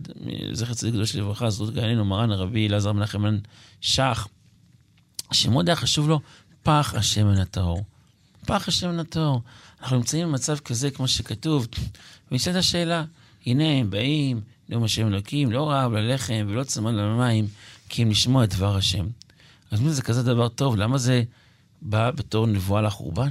[0.51, 3.37] זכר צדיק קדוש לברכה, זאת גאינו מרן הרבי אלעזר מנחם מן
[3.81, 4.27] שח,
[5.31, 6.19] שמאוד היה חשוב לו
[6.63, 7.83] פח השמן הטהור.
[8.45, 9.41] פח השמן הטהור.
[9.81, 11.67] אנחנו נמצאים במצב כזה, כמו שכתוב,
[12.31, 13.03] ונשאלת השאלה,
[13.45, 17.47] הנה הם באים, נאום השם אלוקים, לא רעב ללחם ולא צמא למים,
[17.89, 19.05] כי אם לשמוע את דבר השם.
[19.71, 20.75] אז מי זה כזה דבר טוב?
[20.75, 21.23] למה זה
[21.81, 23.29] בא בתור נבואה לחורבן?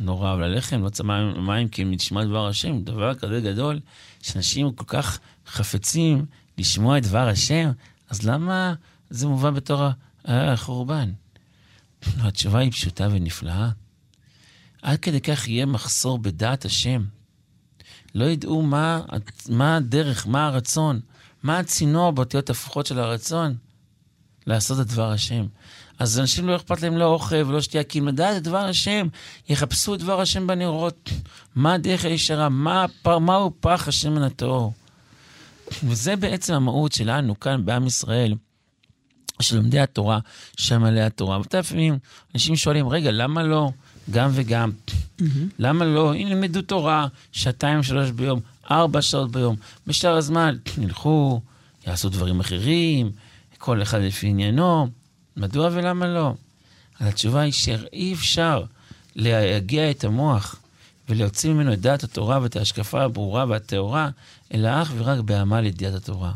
[0.00, 3.80] לא רעב ללחם, לא צמא למים, כי את דבר השם, דבר כזה גדול,
[4.22, 6.26] שאנשים כל כך חפצים
[6.58, 7.70] לשמוע את דבר השם,
[8.10, 8.74] אז למה
[9.10, 9.82] זה מובא בתור
[10.24, 11.10] החורבן?
[12.02, 13.70] התשובה היא פשוטה ונפלאה.
[14.82, 17.04] עד כדי כך יהיה מחסור בדעת השם.
[18.14, 19.00] לא ידעו מה,
[19.48, 21.00] מה הדרך, מה הרצון,
[21.42, 23.56] מה הצינור באותיות הפוכות של הרצון
[24.46, 25.46] לעשות את דבר השם.
[25.98, 29.06] אז אנשים לא אכפת להם לא אוכל ולא שתייה, כי אם לדעת את דבר השם,
[29.48, 31.10] יחפשו את דבר השם בנרות.
[31.54, 32.48] מה הדרך הישרה?
[32.48, 34.72] מה, מהו פח השמן הטהור?
[35.84, 38.34] וזה בעצם המהות שלנו כאן בעם ישראל.
[39.40, 40.18] של לומדי התורה,
[40.56, 41.38] שעמלי התורה.
[41.54, 41.98] לפעמים
[42.34, 43.70] אנשים שואלים, רגע, למה לא
[44.10, 44.70] גם וגם?
[45.58, 46.14] למה לא?
[46.14, 49.56] אם ילמדו תורה שעתיים, שלוש ביום, ארבע שעות ביום,
[49.86, 51.40] בשאר הזמן ילכו,
[51.86, 53.10] יעשו דברים אחרים,
[53.58, 54.88] כל אחד לפי עניינו.
[55.38, 56.34] מדוע ולמה לא?
[57.00, 58.64] התשובה היא שאי אפשר
[59.16, 60.56] להגיע את המוח
[61.08, 64.10] ולהוציא ממנו את דעת התורה ואת ההשקפה הברורה והטהורה,
[64.54, 66.32] אלא אך ורק בעמל ידיעת התורה.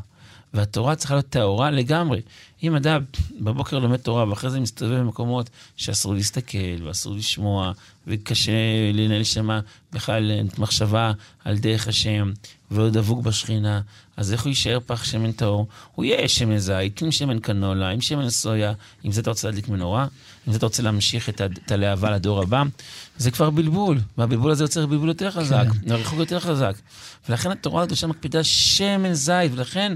[0.55, 2.21] והתורה צריכה להיות טהורה לגמרי.
[2.63, 3.03] אם אדם
[3.41, 7.73] בבוקר לומד תורה ואחרי זה מסתובב במקומות שאסור להסתכל ואסור לשמוע
[8.07, 8.53] וקשה
[8.93, 9.61] לנהל שמה
[9.93, 11.13] בכלל מחשבה
[11.45, 12.33] על דרך השם
[12.71, 13.81] ועוד דבוק בשכינה,
[14.17, 15.67] אז איך הוא יישאר פח שמן טהור?
[15.95, 18.73] הוא יהיה שמן זית עם שמן קנולה, עם שמן סויה,
[19.05, 20.07] עם זה אתה רוצה להדליק מנורה,
[20.47, 22.63] עם זה אתה רוצה להמשיך את, הלהבה לדור הבא,
[23.19, 26.75] זה כבר בלבול, והבלבול הזה יוצר בלבול יותר חזק, הריחוק יותר חזק.
[27.29, 29.95] ולכן התורה הקדושה מקפידה שמן זית, ולכן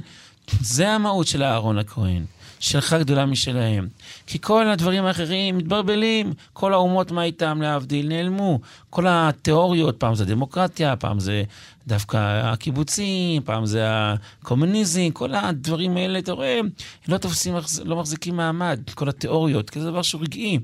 [0.61, 2.25] זה המהות של אהרון הכהן.
[2.61, 3.89] שלך גדולה משלהם.
[4.27, 8.61] כי כל הדברים האחרים מתברבלים, כל האומות מה איתם להבדיל נעלמו.
[8.91, 11.43] כל התיאוריות, פעם זה דמוקרטיה, פעם זה
[11.87, 12.17] דווקא
[12.53, 16.61] הקיבוצים, פעם זה הקומוניזם, כל הדברים האלה, אתה רואה,
[17.09, 20.59] לא תופסים, לא מחזיקים מעמד, כל התיאוריות, כי זה דבר שהוא רגעי.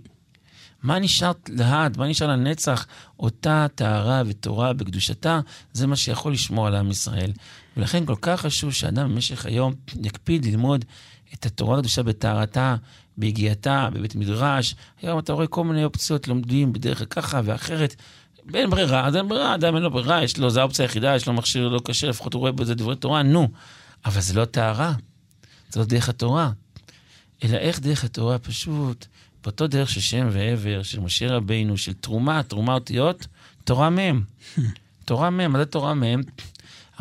[0.82, 2.86] מה נשאר לעד, מה נשאר לנצח?
[3.18, 5.40] אותה טהרה ותורה בקדושתה,
[5.72, 7.32] זה מה שיכול לשמור על עם ישראל.
[7.76, 10.84] ולכן כל כך חשוב שאדם במשך היום יקפיד ללמוד
[11.34, 12.76] את התורה הקדושה בטהרתה,
[13.16, 14.74] ביגיעתה, בבית מדרש.
[15.02, 17.94] היום אתה רואה כל מיני אופציות, לומדים בדרך ככה ואחרת.
[18.54, 21.26] אין ברירה, אז אין ברירה, אדם אין לו ברירה, יש לו, זו האופציה היחידה, יש
[21.26, 23.48] לו מכשיר לא קשה, לפחות הוא רואה בזה דברי תורה, נו.
[24.04, 24.94] אבל זה לא טהרה,
[25.70, 26.50] זה לא דרך התורה.
[27.44, 29.06] אלא איך דרך התורה פשוט
[29.42, 33.26] באותו דרך של שם ועבר, של משה רבינו, של תרומה, תרומה אותיות,
[33.64, 34.20] תורה מ'.
[35.04, 35.94] תורה מ', מה זה תורה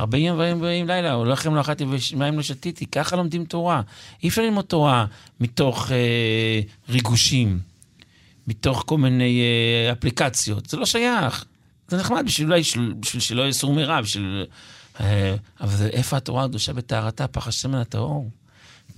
[0.02, 0.04] מ'?
[0.04, 3.82] ארבעים וארבעים לילה, או לחם לא אכלתי ומים לא שתיתי, ככה לומדים תורה.
[4.24, 5.06] אי אפשר ללמוד תורה
[5.40, 7.60] מתוך אה, ריגושים,
[8.48, 10.66] מתוך כל מיני אה, אפליקציות.
[10.70, 11.46] זה לא שייך.
[11.88, 12.62] זה נחמד בשביל, אולי,
[13.00, 14.46] בשביל שלא יהיה סור מרע, בשביל...
[15.00, 18.30] אה, אבל איפה התורה הקדושה בטהרתה, פח השמן הטהור?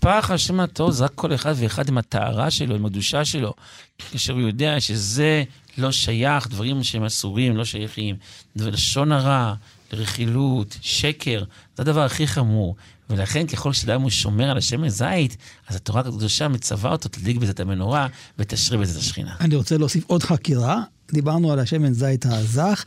[0.04, 3.54] פח השם הטהור זה רק כל אחד ואחד עם הטהרה שלו, עם הקדושה שלו.
[3.98, 5.44] כאשר הוא יודע שזה
[5.78, 8.16] לא שייך, דברים שהם אסורים, לא שייכים.
[8.56, 9.54] לשון הרע,
[9.94, 11.44] רכילות, שקר,
[11.76, 12.76] זה הדבר הכי חמור.
[13.10, 17.52] ולכן ככל שאדם הוא שומר על השמן זית, אז התורה הקדושה מצווה אותו תדליק בזה
[17.52, 18.08] את המנורה
[18.40, 19.36] ותשרה בזה את השכינה.
[19.40, 20.84] אני רוצה להוסיף עוד חקירה.
[21.14, 22.86] דיברנו על השמן זית הזך.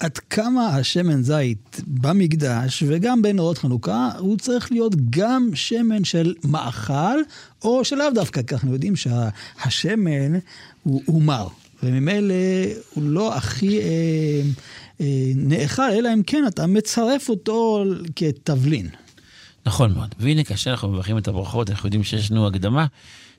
[0.00, 7.18] עד כמה השמן זית במקדש וגם בנרות חנוכה, הוא צריך להיות גם שמן של מאכל,
[7.62, 10.38] או שלאו דווקא, כי אנחנו יודעים שהשמן
[10.82, 11.48] הוא, הוא מר,
[11.82, 12.34] וממילא
[12.94, 14.42] הוא לא הכי אה,
[15.34, 17.84] נאכל, אלא אם כן אתה מצרף אותו
[18.16, 18.88] כתבלין.
[19.66, 20.14] נכון מאוד.
[20.18, 22.86] והנה, כאשר אנחנו מברכים את הברכות, אנחנו יודעים שיש לנו הקדמה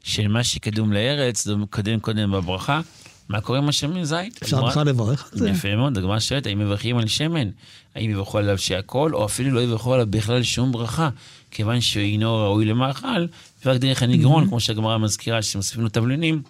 [0.03, 2.81] של מה שקדום לארץ, זה מקדם קודם בברכה.
[3.29, 4.39] מה קורה עם השמן זית?
[4.43, 5.49] אפשר בכלל לברך על זה?
[5.49, 7.49] יפה מאוד, הגמרא שואלת, האם מברכים על שמן?
[7.95, 11.09] האם יברכו עליו שהכל, או אפילו לא יברכו עליו בכלל שום ברכה,
[11.51, 13.25] כיוון שהוא אינו ראוי למאכל,
[13.65, 16.41] ורק דרך הנגרון, כמו שהגמרא מזכירה, שמוסיפים לו תבלינים,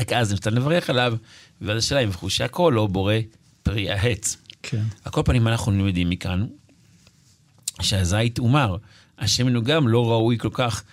[0.00, 1.14] רק אז ניתן לברך עליו,
[1.60, 3.14] ואז השאלה אם יברכו שהכל, או בורא
[3.68, 4.36] פרי העץ.
[4.62, 4.82] כן.
[5.04, 6.46] על כל פנים, אנחנו למדים מכאן,
[7.80, 8.76] שהזית הוא מר.
[9.18, 10.84] השמן הוא גם לא ראוי כל כך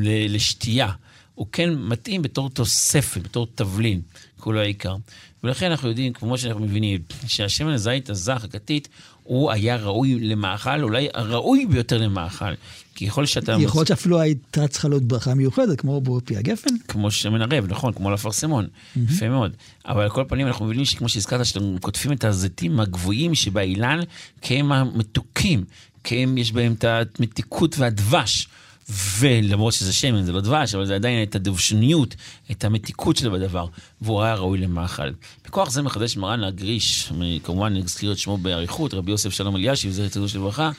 [0.00, 0.90] לשתייה.
[1.34, 4.00] הוא כן מתאים בתור תוספת, בתור תבלין,
[4.38, 4.96] כולו העיקר.
[5.44, 8.88] ולכן אנחנו יודעים, כמו שאנחנו מבינים, שהשמן הזית הזך, הכתית,
[9.24, 12.54] הוא היה ראוי למאכל, אולי הראוי ביותר למאכל.
[12.94, 13.56] כי יכול שאתה...
[13.60, 16.70] יכול להיות שאפילו הייתה צריכה להיות ברכה מיוחדת, כמו בפי הגפן.
[16.88, 18.64] כמו שמן ערב, נכון, כמו לפרסמון.
[18.64, 19.00] Mm-hmm.
[19.12, 19.56] יפה מאוד.
[19.86, 24.00] אבל על כל פנים אנחנו מבינים שכמו שהזכרת, שאתם קוטפים את הזיתים הגבוהים שבאילן,
[24.40, 25.64] כי הם המתוקים,
[26.04, 28.48] כי הם יש בהם את המתיקות והדבש.
[28.90, 32.14] ולמרות שזה שמן, זה לא דבש, אבל זה עדיין את הדבשניות,
[32.50, 33.66] את המתיקות שלו בדבר,
[34.00, 35.10] והוא היה ראוי למאכל.
[35.46, 40.08] בכוח זה מחדש מרן הגריש, כמובן נזכיר את שמו באריכות, רבי יוסף שלום אלישיב, זכר
[40.08, 40.70] צדיק של ברכה,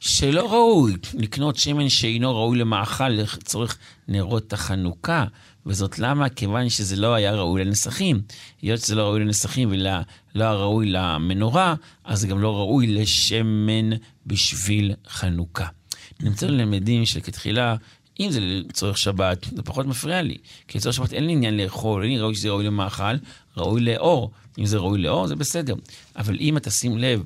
[0.00, 5.24] שלא ראוי לקנות שמן שאינו ראוי למאכל לצורך נרות החנוכה.
[5.66, 6.28] וזאת למה?
[6.28, 8.20] כיוון שזה לא היה ראוי לנסחים.
[8.62, 9.90] היות שזה לא ראוי לנסחים ולא
[10.34, 13.90] לא ראוי למנורה, אז זה גם לא ראוי לשמן
[14.26, 15.77] בשביל חנוכה.
[16.22, 17.76] נמצאנו למדים שכתחילה,
[18.20, 20.36] אם זה לצורך שבת, זה פחות מפריע לי.
[20.68, 23.16] כי לצורך שבת אין לי עניין לאכול, אין לי ראוי שזה ראוי למאכל,
[23.56, 24.30] ראוי לאור.
[24.58, 25.74] אם זה ראוי לאור, זה בסדר.
[26.16, 27.22] אבל אם אתה שים לב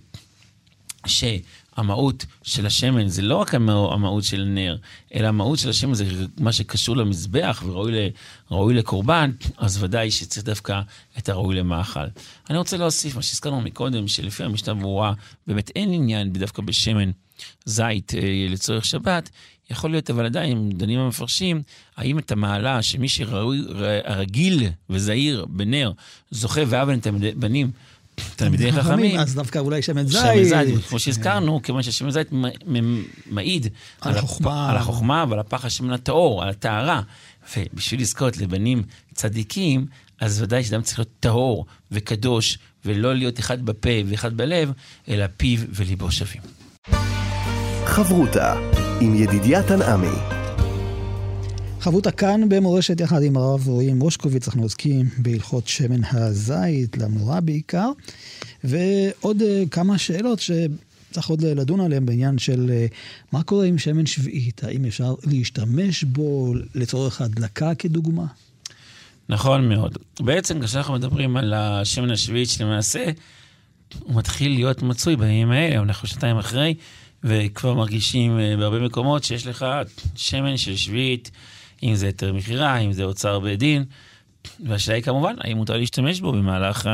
[1.06, 4.76] שהמהות של השמן זה לא רק המהות של נר,
[5.14, 6.04] אלא המהות של השמן זה
[6.40, 10.80] מה שקשור למזבח וראוי לקורבן, אז ודאי שצריך דווקא
[11.18, 12.06] את הראוי למאכל.
[12.50, 15.12] אני רוצה להוסיף מה שהזכרנו מקודם, שלפי המשנה ברורה,
[15.46, 17.10] באמת אין עניין דווקא בשמן.
[17.64, 19.30] זית אה, לצורך שבת,
[19.70, 21.62] יכול להיות, אבל עדיין, דנים המפרשים,
[21.96, 25.92] האם את המעלה שמי שרגיל וזהיר בנר,
[26.30, 27.70] זוכה ואבן את הבנים,
[28.36, 30.20] תלמידי חכמים, אז דווקא אולי שמן זית.
[30.20, 32.28] שמן זית, כמו שהזכרנו, כיוון ששמן זית
[33.26, 33.68] מעיד
[34.00, 34.16] על
[34.76, 37.02] החוכמה ועל הפח השמן הטהור, על הטהרה.
[37.56, 38.82] ובשביל לזכות לבנים
[39.14, 39.86] צדיקים,
[40.20, 44.72] אז ודאי שאדם צריך להיות טהור וקדוש, ולא להיות אחד בפה ואחד בלב,
[45.08, 46.61] אלא פיו וליבו שווים.
[47.94, 48.54] חברותה
[49.00, 50.16] עם ידידיה תנעמי.
[51.80, 57.90] חברותה כאן במורשת יחד עם הרב רועי מושקוביץ, אנחנו עוסקים בהלכות שמן הזית, למנורה בעיקר,
[58.64, 62.94] ועוד uh, כמה שאלות שצריך עוד לדון עליהן בעניין של uh,
[63.32, 68.26] מה קורה עם שמן שביעית, האם אפשר להשתמש בו לצורך הדלקה כדוגמה?
[69.28, 69.98] נכון מאוד.
[70.20, 73.04] בעצם כשאנחנו מדברים על השמן השביעית, שלמעשה
[74.00, 76.74] הוא מתחיל להיות מצוי בימים האלה, אנחנו שנתיים אחרי,
[77.24, 79.66] וכבר מרגישים אה, בהרבה מקומות שיש לך
[80.16, 81.30] שמן של שביעית
[81.82, 83.84] אם זה היתר מכירה, אם זה אוצר בית דין,
[84.60, 86.90] והשאלה היא כמובן, האם מותר להשתמש בו במהלך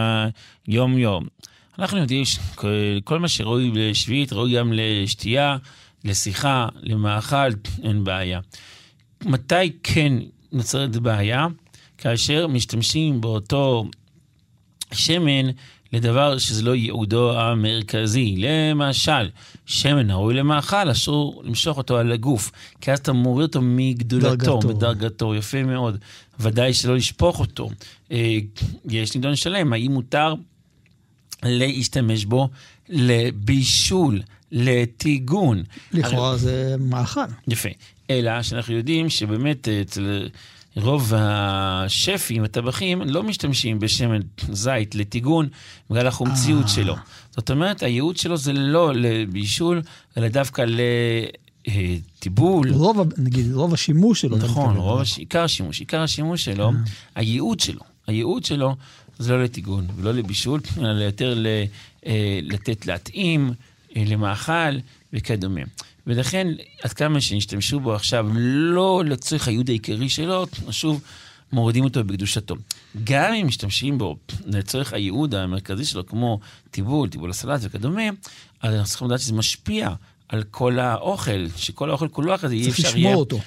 [0.67, 1.27] היום-יום.
[1.79, 5.57] אנחנו יודעים שכל מה שראוי לשביעית ראוי גם לשתייה,
[6.05, 7.51] לשיחה, למאכל,
[7.83, 8.41] אין בעיה.
[9.25, 10.13] מתי כן
[10.53, 11.47] נוצרת בעיה?
[11.99, 13.85] כאשר משתמשים באותו
[14.93, 15.51] שמן
[15.93, 18.35] לדבר שזה לא ייעודו המרכזי.
[18.39, 19.31] למשל,
[19.67, 25.35] שמן ראוי למאכל, אסור למשוך אותו על הגוף, כי אז אתה מוריד אותו מגדולתו, מדרגתו,
[25.35, 25.99] יפה מאוד.
[26.41, 27.71] ודאי שלא לשפוך אותו.
[28.13, 28.39] אה,
[28.89, 30.35] יש נידון שלם, האם מותר
[31.43, 32.49] להשתמש בו
[32.89, 34.23] לבישול,
[34.53, 35.63] לטיגון.
[35.93, 37.21] לכאורה זה מאכל.
[37.49, 37.69] יפה.
[38.11, 40.29] אלא שאנחנו יודעים שבאמת אצל
[40.83, 45.49] רוב השפים, הטבחים, לא משתמשים בשמן זית לטיגון
[45.91, 46.69] בגלל החומציות אה.
[46.69, 46.95] שלו.
[47.31, 49.83] זאת אומרת, הייעוד שלו זה לא לבישול,
[50.17, 50.65] אלא דווקא
[51.67, 52.71] לטיבול.
[52.71, 54.37] רוב, נגיד, רוב השימוש שלו.
[54.37, 55.19] נכון, רוב, הש...
[55.19, 55.81] עיקר השימוש.
[55.81, 56.73] עיקר השימוש שלו, אה.
[57.15, 58.77] הייעוד שלו, הייעוד שלו
[59.19, 61.45] זה לא לטיגון ולא לבישול, אלא יותר
[62.07, 63.53] אה, לתת להטעים,
[63.97, 64.79] למאכל
[65.13, 65.61] וכדומה.
[66.09, 66.49] ולכן,
[66.83, 71.01] עד כמה שנשתמשו בו עכשיו, לא לצורך הייעוד העיקרי שלו, שוב,
[71.53, 72.57] מורידים אותו בקדושתו.
[73.05, 74.17] גם אם משתמשים בו
[74.47, 76.41] לצורך הייעוד המרכזי שלו, כמו
[76.71, 78.03] טיבול, טיבול הסלט וכדומה,
[78.63, 79.91] אז אנחנו צריכים לדעת שזה משפיע
[80.29, 82.83] על כל האוכל, שכל האוכל כולו אחרי זה אי אפשר יהיה...
[82.83, 83.41] צריך לשמור אותו.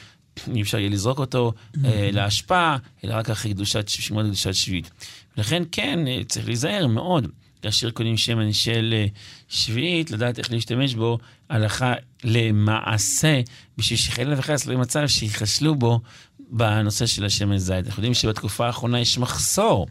[0.56, 1.86] אי אפשר יהיה לזרוק אותו mm-hmm.
[1.86, 4.92] אה, להשפעה, אלא רק אחרי קדושת, שמות קדושת שביעית.
[5.38, 7.28] ולכן כן, אה, צריך להיזהר מאוד.
[7.62, 9.06] כאשר קונים שמן של אה,
[9.50, 11.18] שביעית, לדעת איך להשתמש בו
[11.50, 11.94] הלכה
[12.24, 13.42] למעשה,
[13.78, 16.00] בשביל שחלילה וחס לא יהיה מצב שיחשלו בו
[16.40, 17.86] בנושא של השמן זית.
[17.86, 19.88] אנחנו יודעים שבתקופה האחרונה יש מחסור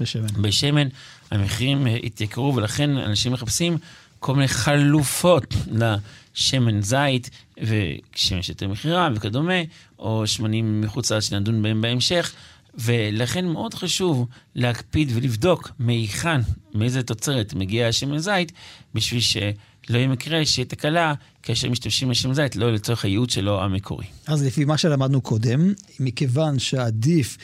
[0.00, 0.26] בשמן.
[0.42, 0.88] בשמן,
[1.30, 3.78] המחירים אה, התייקרו, ולכן אנשים מחפשים
[4.18, 9.62] כל מיני חלופות לשמן זית, ושמן שיותר מכירה וכדומה,
[9.98, 12.34] או שמנים מחוץ לארץ שנדון בהם בהמשך.
[12.78, 16.40] ולכן מאוד חשוב להקפיד ולבדוק מהיכן,
[16.74, 18.52] מאיזה תוצרת מגיע השמן זית,
[18.94, 19.48] בשביל שלא
[19.90, 24.06] יהיה מקרה שיהיה תקלה כאשר משתמשים בשמן זית, לא לצורך הייעוד שלו המקורי.
[24.26, 27.36] אז לפי מה שלמדנו קודם, מכיוון שעדיף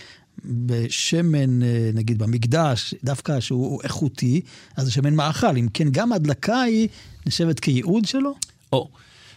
[0.44, 4.40] בשמן, אה, נגיד במקדש, דווקא שהוא איכותי,
[4.76, 5.56] אז זה שמן מאכל.
[5.56, 6.88] אם כן, גם הדלקה היא
[7.26, 8.34] נחשבת כייעוד שלו?
[8.72, 8.88] או,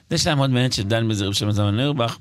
[0.09, 2.17] זה שאלה מאוד מעניינת שדן בזה רב שמעון זמן נרבך,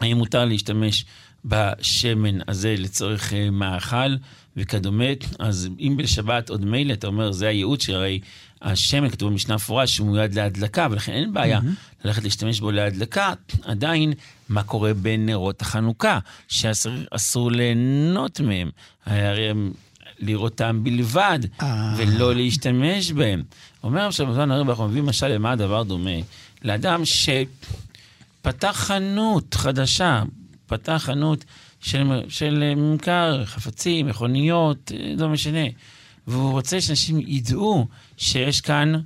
[0.00, 1.04] האם מותר להשתמש
[1.44, 4.16] בשמן הזה לצורך אה, מאכל
[4.56, 5.04] וכדומה.
[5.38, 8.20] אז אם בשבת עוד מילא אתה אומר, זה הייעוד שהרי
[8.62, 12.04] השמן כתוב במשנה מפורש שהוא מיועד להדלקה, ולכן אין בעיה mm-hmm.
[12.04, 13.32] ללכת להשתמש בו להדלקה.
[13.62, 14.12] עדיין,
[14.48, 18.70] מה קורה בנרות החנוכה, שאסור ליהנות מהם?
[19.06, 19.72] הרי הם
[20.18, 21.94] לראותם בלבד, אה.
[21.96, 23.42] ולא להשתמש בהם.
[23.84, 26.10] אומר עכשיו בזמן הרב, אנחנו מביאים משל למה הדבר דומה?
[26.62, 30.22] לאדם שפתח חנות חדשה,
[30.74, 31.44] פתח חנות
[31.80, 35.66] של, של ממכר חפצים, מכוניות, לא משנה.
[36.26, 39.00] והוא רוצה שאנשים ידעו שיש כאן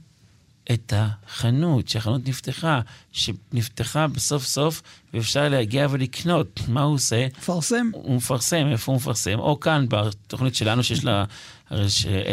[0.73, 2.81] את החנות, שהחנות נפתחה,
[3.13, 4.83] שנפתחה בסוף סוף
[5.15, 6.61] ואפשר להגיע ולקנות.
[6.69, 7.27] מה הוא עושה?
[7.39, 7.91] מפרסם.
[7.93, 9.39] הוא מפרסם, איפה הוא מפרסם?
[9.39, 11.25] או כאן, בתוכנית שלנו, שיש לה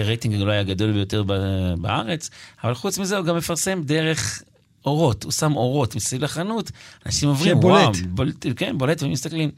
[0.06, 1.24] רייטינג אולי הגדול ביותר
[1.78, 2.30] בארץ,
[2.64, 4.42] אבל חוץ מזה הוא גם מפרסם דרך
[4.86, 6.72] אורות, הוא שם אורות מסביב לחנות,
[7.06, 9.52] אנשים עוברים, וואו, בולט, כן, בולט ומסתכלים.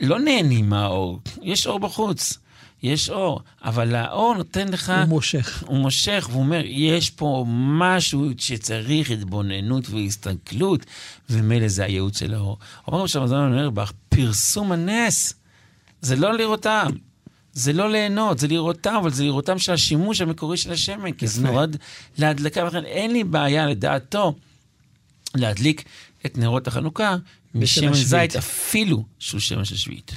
[0.00, 2.38] לא נהנים מהאור, יש אור בחוץ,
[2.82, 4.92] יש אור, אבל האור נותן לך...
[4.98, 5.64] הוא מושך.
[5.66, 10.86] הוא מושך, והוא אומר, יש פה משהו שצריך התבוננות והסתכלות,
[11.30, 12.58] ומילא זה הייעוד של האור.
[12.88, 13.70] אומר שם הזמן אומר,
[14.08, 15.34] פרסום הנס,
[16.00, 16.86] זה לא לראותם.
[17.52, 21.42] זה לא ליהנות, זה לראותם, אבל זה לראותם של השימוש המקורי של השמן, כי זה
[21.42, 21.76] נועד
[22.18, 24.34] להדלקה, ולכן אין לי בעיה, לדעתו,
[25.34, 25.84] להדליק
[26.26, 27.16] את נרות החנוכה
[27.54, 30.12] משמן זית, אפילו שהוא שמן של שביעית.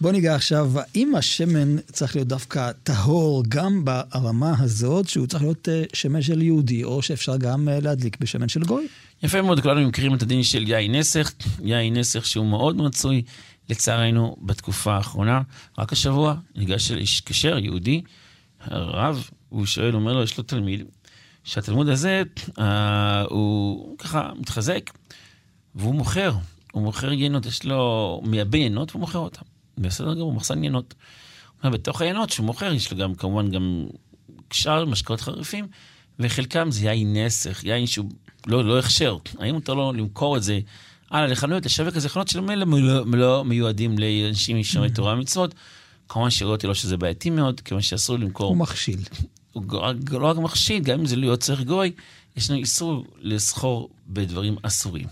[0.00, 5.68] בוא ניגע עכשיו, האם השמן צריך להיות דווקא טהור גם ברמה הזאת, שהוא צריך להיות
[5.68, 8.88] אה, שמן של יהודי, או שאפשר גם אה, להדליק בשמן של גוי?
[9.22, 11.32] יפה מאוד, כולנו מכירים את הדין של יין נסך,
[11.62, 13.22] יין נסך שהוא מאוד מצוי,
[13.70, 15.40] לצערנו, בתקופה האחרונה.
[15.78, 18.02] רק השבוע ניגש אל איש כשר, יהודי,
[18.60, 20.84] הרב, הוא שואל, אומר לו, יש לו תלמיד,
[21.44, 22.22] שהתלמוד הזה,
[22.58, 24.90] אה, הוא ככה מתחזק,
[25.74, 26.32] והוא מוכר,
[26.72, 29.42] הוא מוכר יינות, יש לו מייבא יינות והוא מוכר אותם.
[29.78, 30.94] בסדר גמור, מחסן יינות.
[31.64, 33.86] בתוך היינות שהוא מוכר, יש לו גם כמובן גם
[34.52, 35.66] שאר משקאות חריפים,
[36.18, 38.10] וחלקם זה יין נסך, יין שהוא
[38.46, 39.16] לא, לא הכשר.
[39.38, 40.60] האם מותר לו למכור את זה
[41.10, 44.94] הלאה לחנויות, לשווק איזה חנות שממילא לא, לא מיועדים לאנשים mm-hmm.
[44.94, 45.54] תורה ומצוות?
[46.08, 48.46] כמובן שראיתי לו שזה בעייתי מאוד, כיוון שאסור למכור...
[48.46, 49.00] הוא מכשיל.
[49.52, 49.64] הוא
[50.10, 51.92] לא רק מכשיל, גם אם זה לא יוצר גוי,
[52.36, 55.06] יש לנו איסור לסחור בדברים אסורים.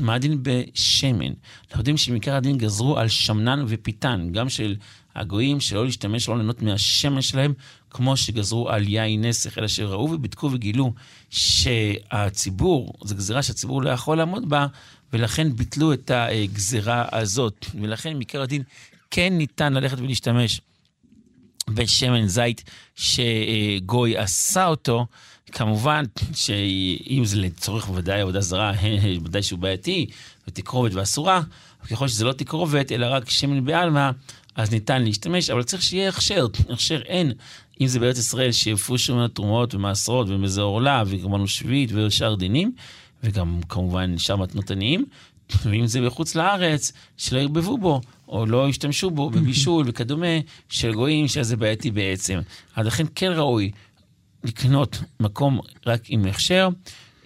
[0.00, 1.32] מה הדין בשמן?
[1.66, 4.76] אנחנו יודעים שמעיקר הדין גזרו על שמנן ופיתן, גם של
[5.14, 7.52] הגויים, שלא להשתמש, לא ליהנות מהשמן שלהם,
[7.90, 10.92] כמו שגזרו על יין נסך, אלא שראו ובדקו וגילו
[11.30, 14.66] שהציבור, זו גזירה שהציבור לא יכול לעמוד בה,
[15.12, 17.66] ולכן ביטלו את הגזירה הזאת.
[17.80, 18.62] ולכן מעיקר הדין
[19.10, 20.60] כן ניתן ללכת ולהשתמש
[21.74, 22.64] בשמן זית
[22.96, 25.06] שגוי עשה אותו.
[25.52, 26.04] כמובן
[26.34, 28.72] שאם זה לצורך ודאי עבודה זרה,
[29.24, 30.06] ודאי שהוא בעייתי,
[30.48, 31.40] ותקרובת ואסורה,
[31.90, 34.10] ככל שזה לא תקרובת, אלא רק שמן בעלמא,
[34.56, 36.46] אז ניתן להשתמש, אבל צריך שיהיה הכשר.
[36.70, 37.32] הכשר אין,
[37.80, 42.72] אם זה בארץ ישראל, שיפושו ממנו תרומות ומעשרות ומזה עורלה, וכמובן שביעית ושאר דינים,
[43.24, 45.04] וגם כמובן שאר מתנות עניים,
[45.64, 50.26] ואם זה בחוץ לארץ, שלא ירבבו בו, או לא ישתמשו בו בבישול וכדומה,
[50.68, 52.40] של גויים, שזה בעייתי בעצם.
[52.76, 53.70] אז לכן כן ראוי
[54.44, 56.68] לקנות מקום רק עם הכשר.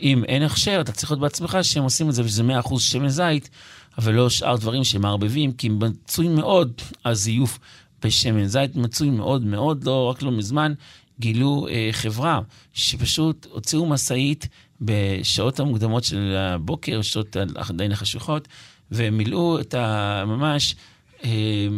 [0.00, 3.50] אם אין הכשר, אתה צריך להיות בעצמך שהם עושים את זה, וזה 100% שמן זית,
[3.98, 6.72] אבל לא שאר דברים שמערבבים, כי מצוי מאוד
[7.04, 7.58] הזיוף
[8.02, 10.72] בשמן זית, מצוי מאוד מאוד, לא רק לא מזמן,
[11.20, 12.40] גילו אה, חברה
[12.72, 14.48] שפשוט הוציאו משאית
[14.80, 17.36] בשעות המוקדמות של הבוקר, שעות
[17.68, 18.48] עדיין החשוכות,
[18.92, 20.24] ומילאו את ה...
[20.26, 20.74] ממש
[21.24, 21.30] אה,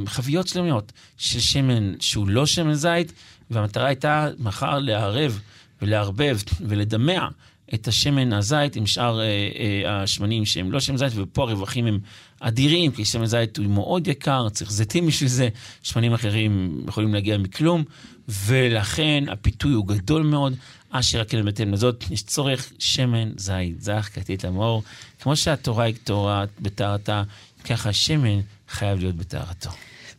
[0.06, 3.12] חביות שלמיות של שמן שהוא לא שמן זית,
[3.50, 5.40] והמטרה הייתה מחר לערב
[5.82, 7.28] ולערבב ולדמע
[7.74, 11.98] את השמן הזית עם שאר אה, אה, השמנים שהם לא שמן זית, ופה הרווחים הם
[12.40, 15.48] אדירים, כי שמן זית הוא מאוד יקר, צריך זיתים בשביל זה,
[15.82, 17.84] שמנים אחרים יכולים להגיע מכלום,
[18.28, 20.54] ולכן הפיתוי הוא גדול מאוד.
[20.90, 24.82] אשר בהתאם לזאת, יש צורך שמן זית, זך כתית המאור.
[25.20, 27.22] כמו שהתורה היא תורה בטהרתה,
[27.64, 29.70] ככה שמן חייב להיות בטהרתו.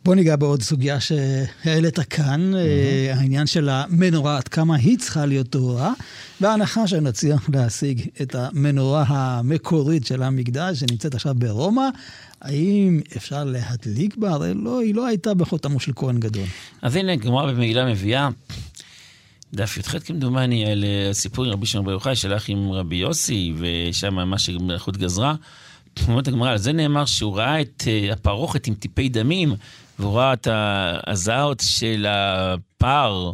[0.05, 3.17] בוא ניגע בעוד סוגיה שהעלית כאן, mm-hmm.
[3.17, 5.93] העניין של המנורה, עד כמה היא צריכה להיות טהורה,
[6.39, 11.89] בהנחה שנצליח להשיג את המנורה המקורית של המקדש, שנמצאת עכשיו ברומא,
[12.41, 14.29] האם אפשר להדליק בה?
[14.29, 16.45] הרי לא, היא לא הייתה בחותמו של כהן גדול.
[16.81, 18.29] אז הנה, גמרא במעילה מביאה,
[19.53, 24.29] דף י"ח כמדומני, על הסיפור עם רבי שמעון בר יוחאי, שלח עם רבי יוסי, ושם
[24.29, 25.35] מה שמלכות גזרה.
[26.07, 29.55] אומרת הגמרא, על זה נאמר שהוא ראה את uh, הפרוכת עם טיפי דמים,
[29.99, 30.47] והוא ראה את
[31.07, 33.31] הזעות של הפר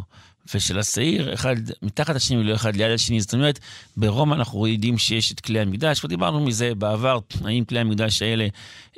[0.54, 3.20] ושל השעיר, אחד מתחת השני ולא אחד ליד השני.
[3.20, 3.58] זאת אומרת,
[3.96, 8.46] ברומא אנחנו יודעים שיש את כלי המקדש, ודיברנו מזה בעבר, האם כלי המקדש האלה,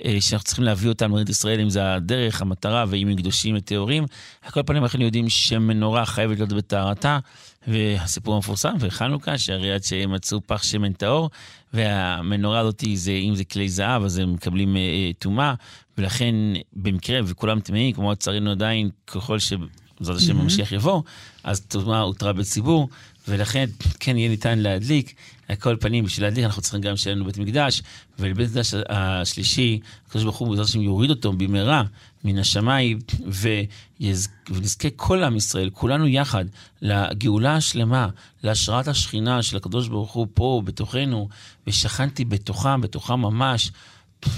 [0.04, 4.06] אה, שאנחנו צריכים להביא אותם לארץ ישראל, אם זה הדרך, המטרה, ואם הם קדושים וטהורים.
[4.42, 7.18] על כל פנים, אנחנו יודעים שמנורה חייבת להיות בטהרתה,
[7.66, 11.30] והסיפור המפורסם, וחנוכה, שהרי עד שהם מצאו פח שמן טהור,
[11.74, 15.54] והמנורה הזאת, זה, אם זה כלי זהב, אז הם מקבלים אה, טומאה, אה,
[15.98, 16.34] ולכן
[16.72, 19.52] במקרה, וכולם טמאים, כמו לצערנו עדיין, ככל ש...
[20.00, 20.42] בעזרת השם mm-hmm.
[20.42, 21.02] המשיח יבוא,
[21.44, 22.88] אז טומאה הותרה בציבור,
[23.28, 23.64] ולכן
[24.00, 25.14] כן יהיה ניתן להדליק.
[25.50, 27.82] על כל פנים, בשביל להדליק אנחנו צריכים גם שיהיה לנו בית מקדש,
[28.18, 31.82] ולבית מקדש השלישי, הקדוש ברוך הוא בעזרת השם יוריד אותו במהרה
[32.24, 34.28] מן השמיים, ויז...
[34.50, 36.44] ונזכה כל עם ישראל, כולנו יחד,
[36.82, 38.08] לגאולה השלמה,
[38.42, 41.28] להשראת השכינה של הקדוש ברוך הוא פה בתוכנו,
[41.66, 43.70] ושכנתי בתוכה, בתוכה ממש,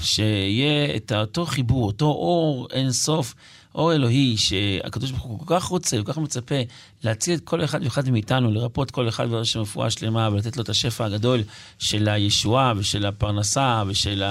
[0.02, 3.34] שיהיה את אותו חיבור, אותו אור אין סוף.
[3.74, 6.54] אור אלוהי שהקדוש ברוך הוא כל כך רוצה, כל כך מצפה
[7.04, 10.62] להציל את כל אחד ואחד מאיתנו, לרפות כל אחד ואחד של רפואה שלמה ולתת לו
[10.62, 11.42] את השפע הגדול
[11.78, 14.22] של הישועה ושל הפרנסה ושל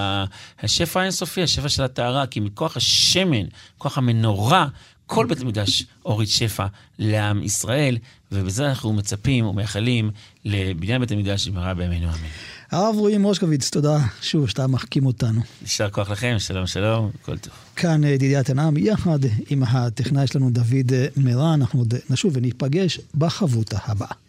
[0.59, 3.45] השפע האינסופי, השפע של הטהרה, כי מכוח השמן,
[3.77, 4.67] כוח המנורה,
[5.05, 6.65] כל בית המקדש אורית שפע
[6.99, 7.97] לעם ישראל,
[8.31, 10.11] ובזה אנחנו מצפים ומייחלים
[10.45, 12.27] לבניין בית המקדש במהרה בימינו אמן.
[12.71, 15.41] הרב רועי מושקוביץ, תודה שוב שאתה מחכים אותנו.
[15.61, 17.53] יישר כוח לכם, שלום שלום, כל טוב.
[17.75, 19.19] כאן ידידיה תנעם, יחד
[19.49, 24.21] עם הטכנאי שלנו דוד מירן, אנחנו עוד נשוב וניפגש בחבותה הבאה.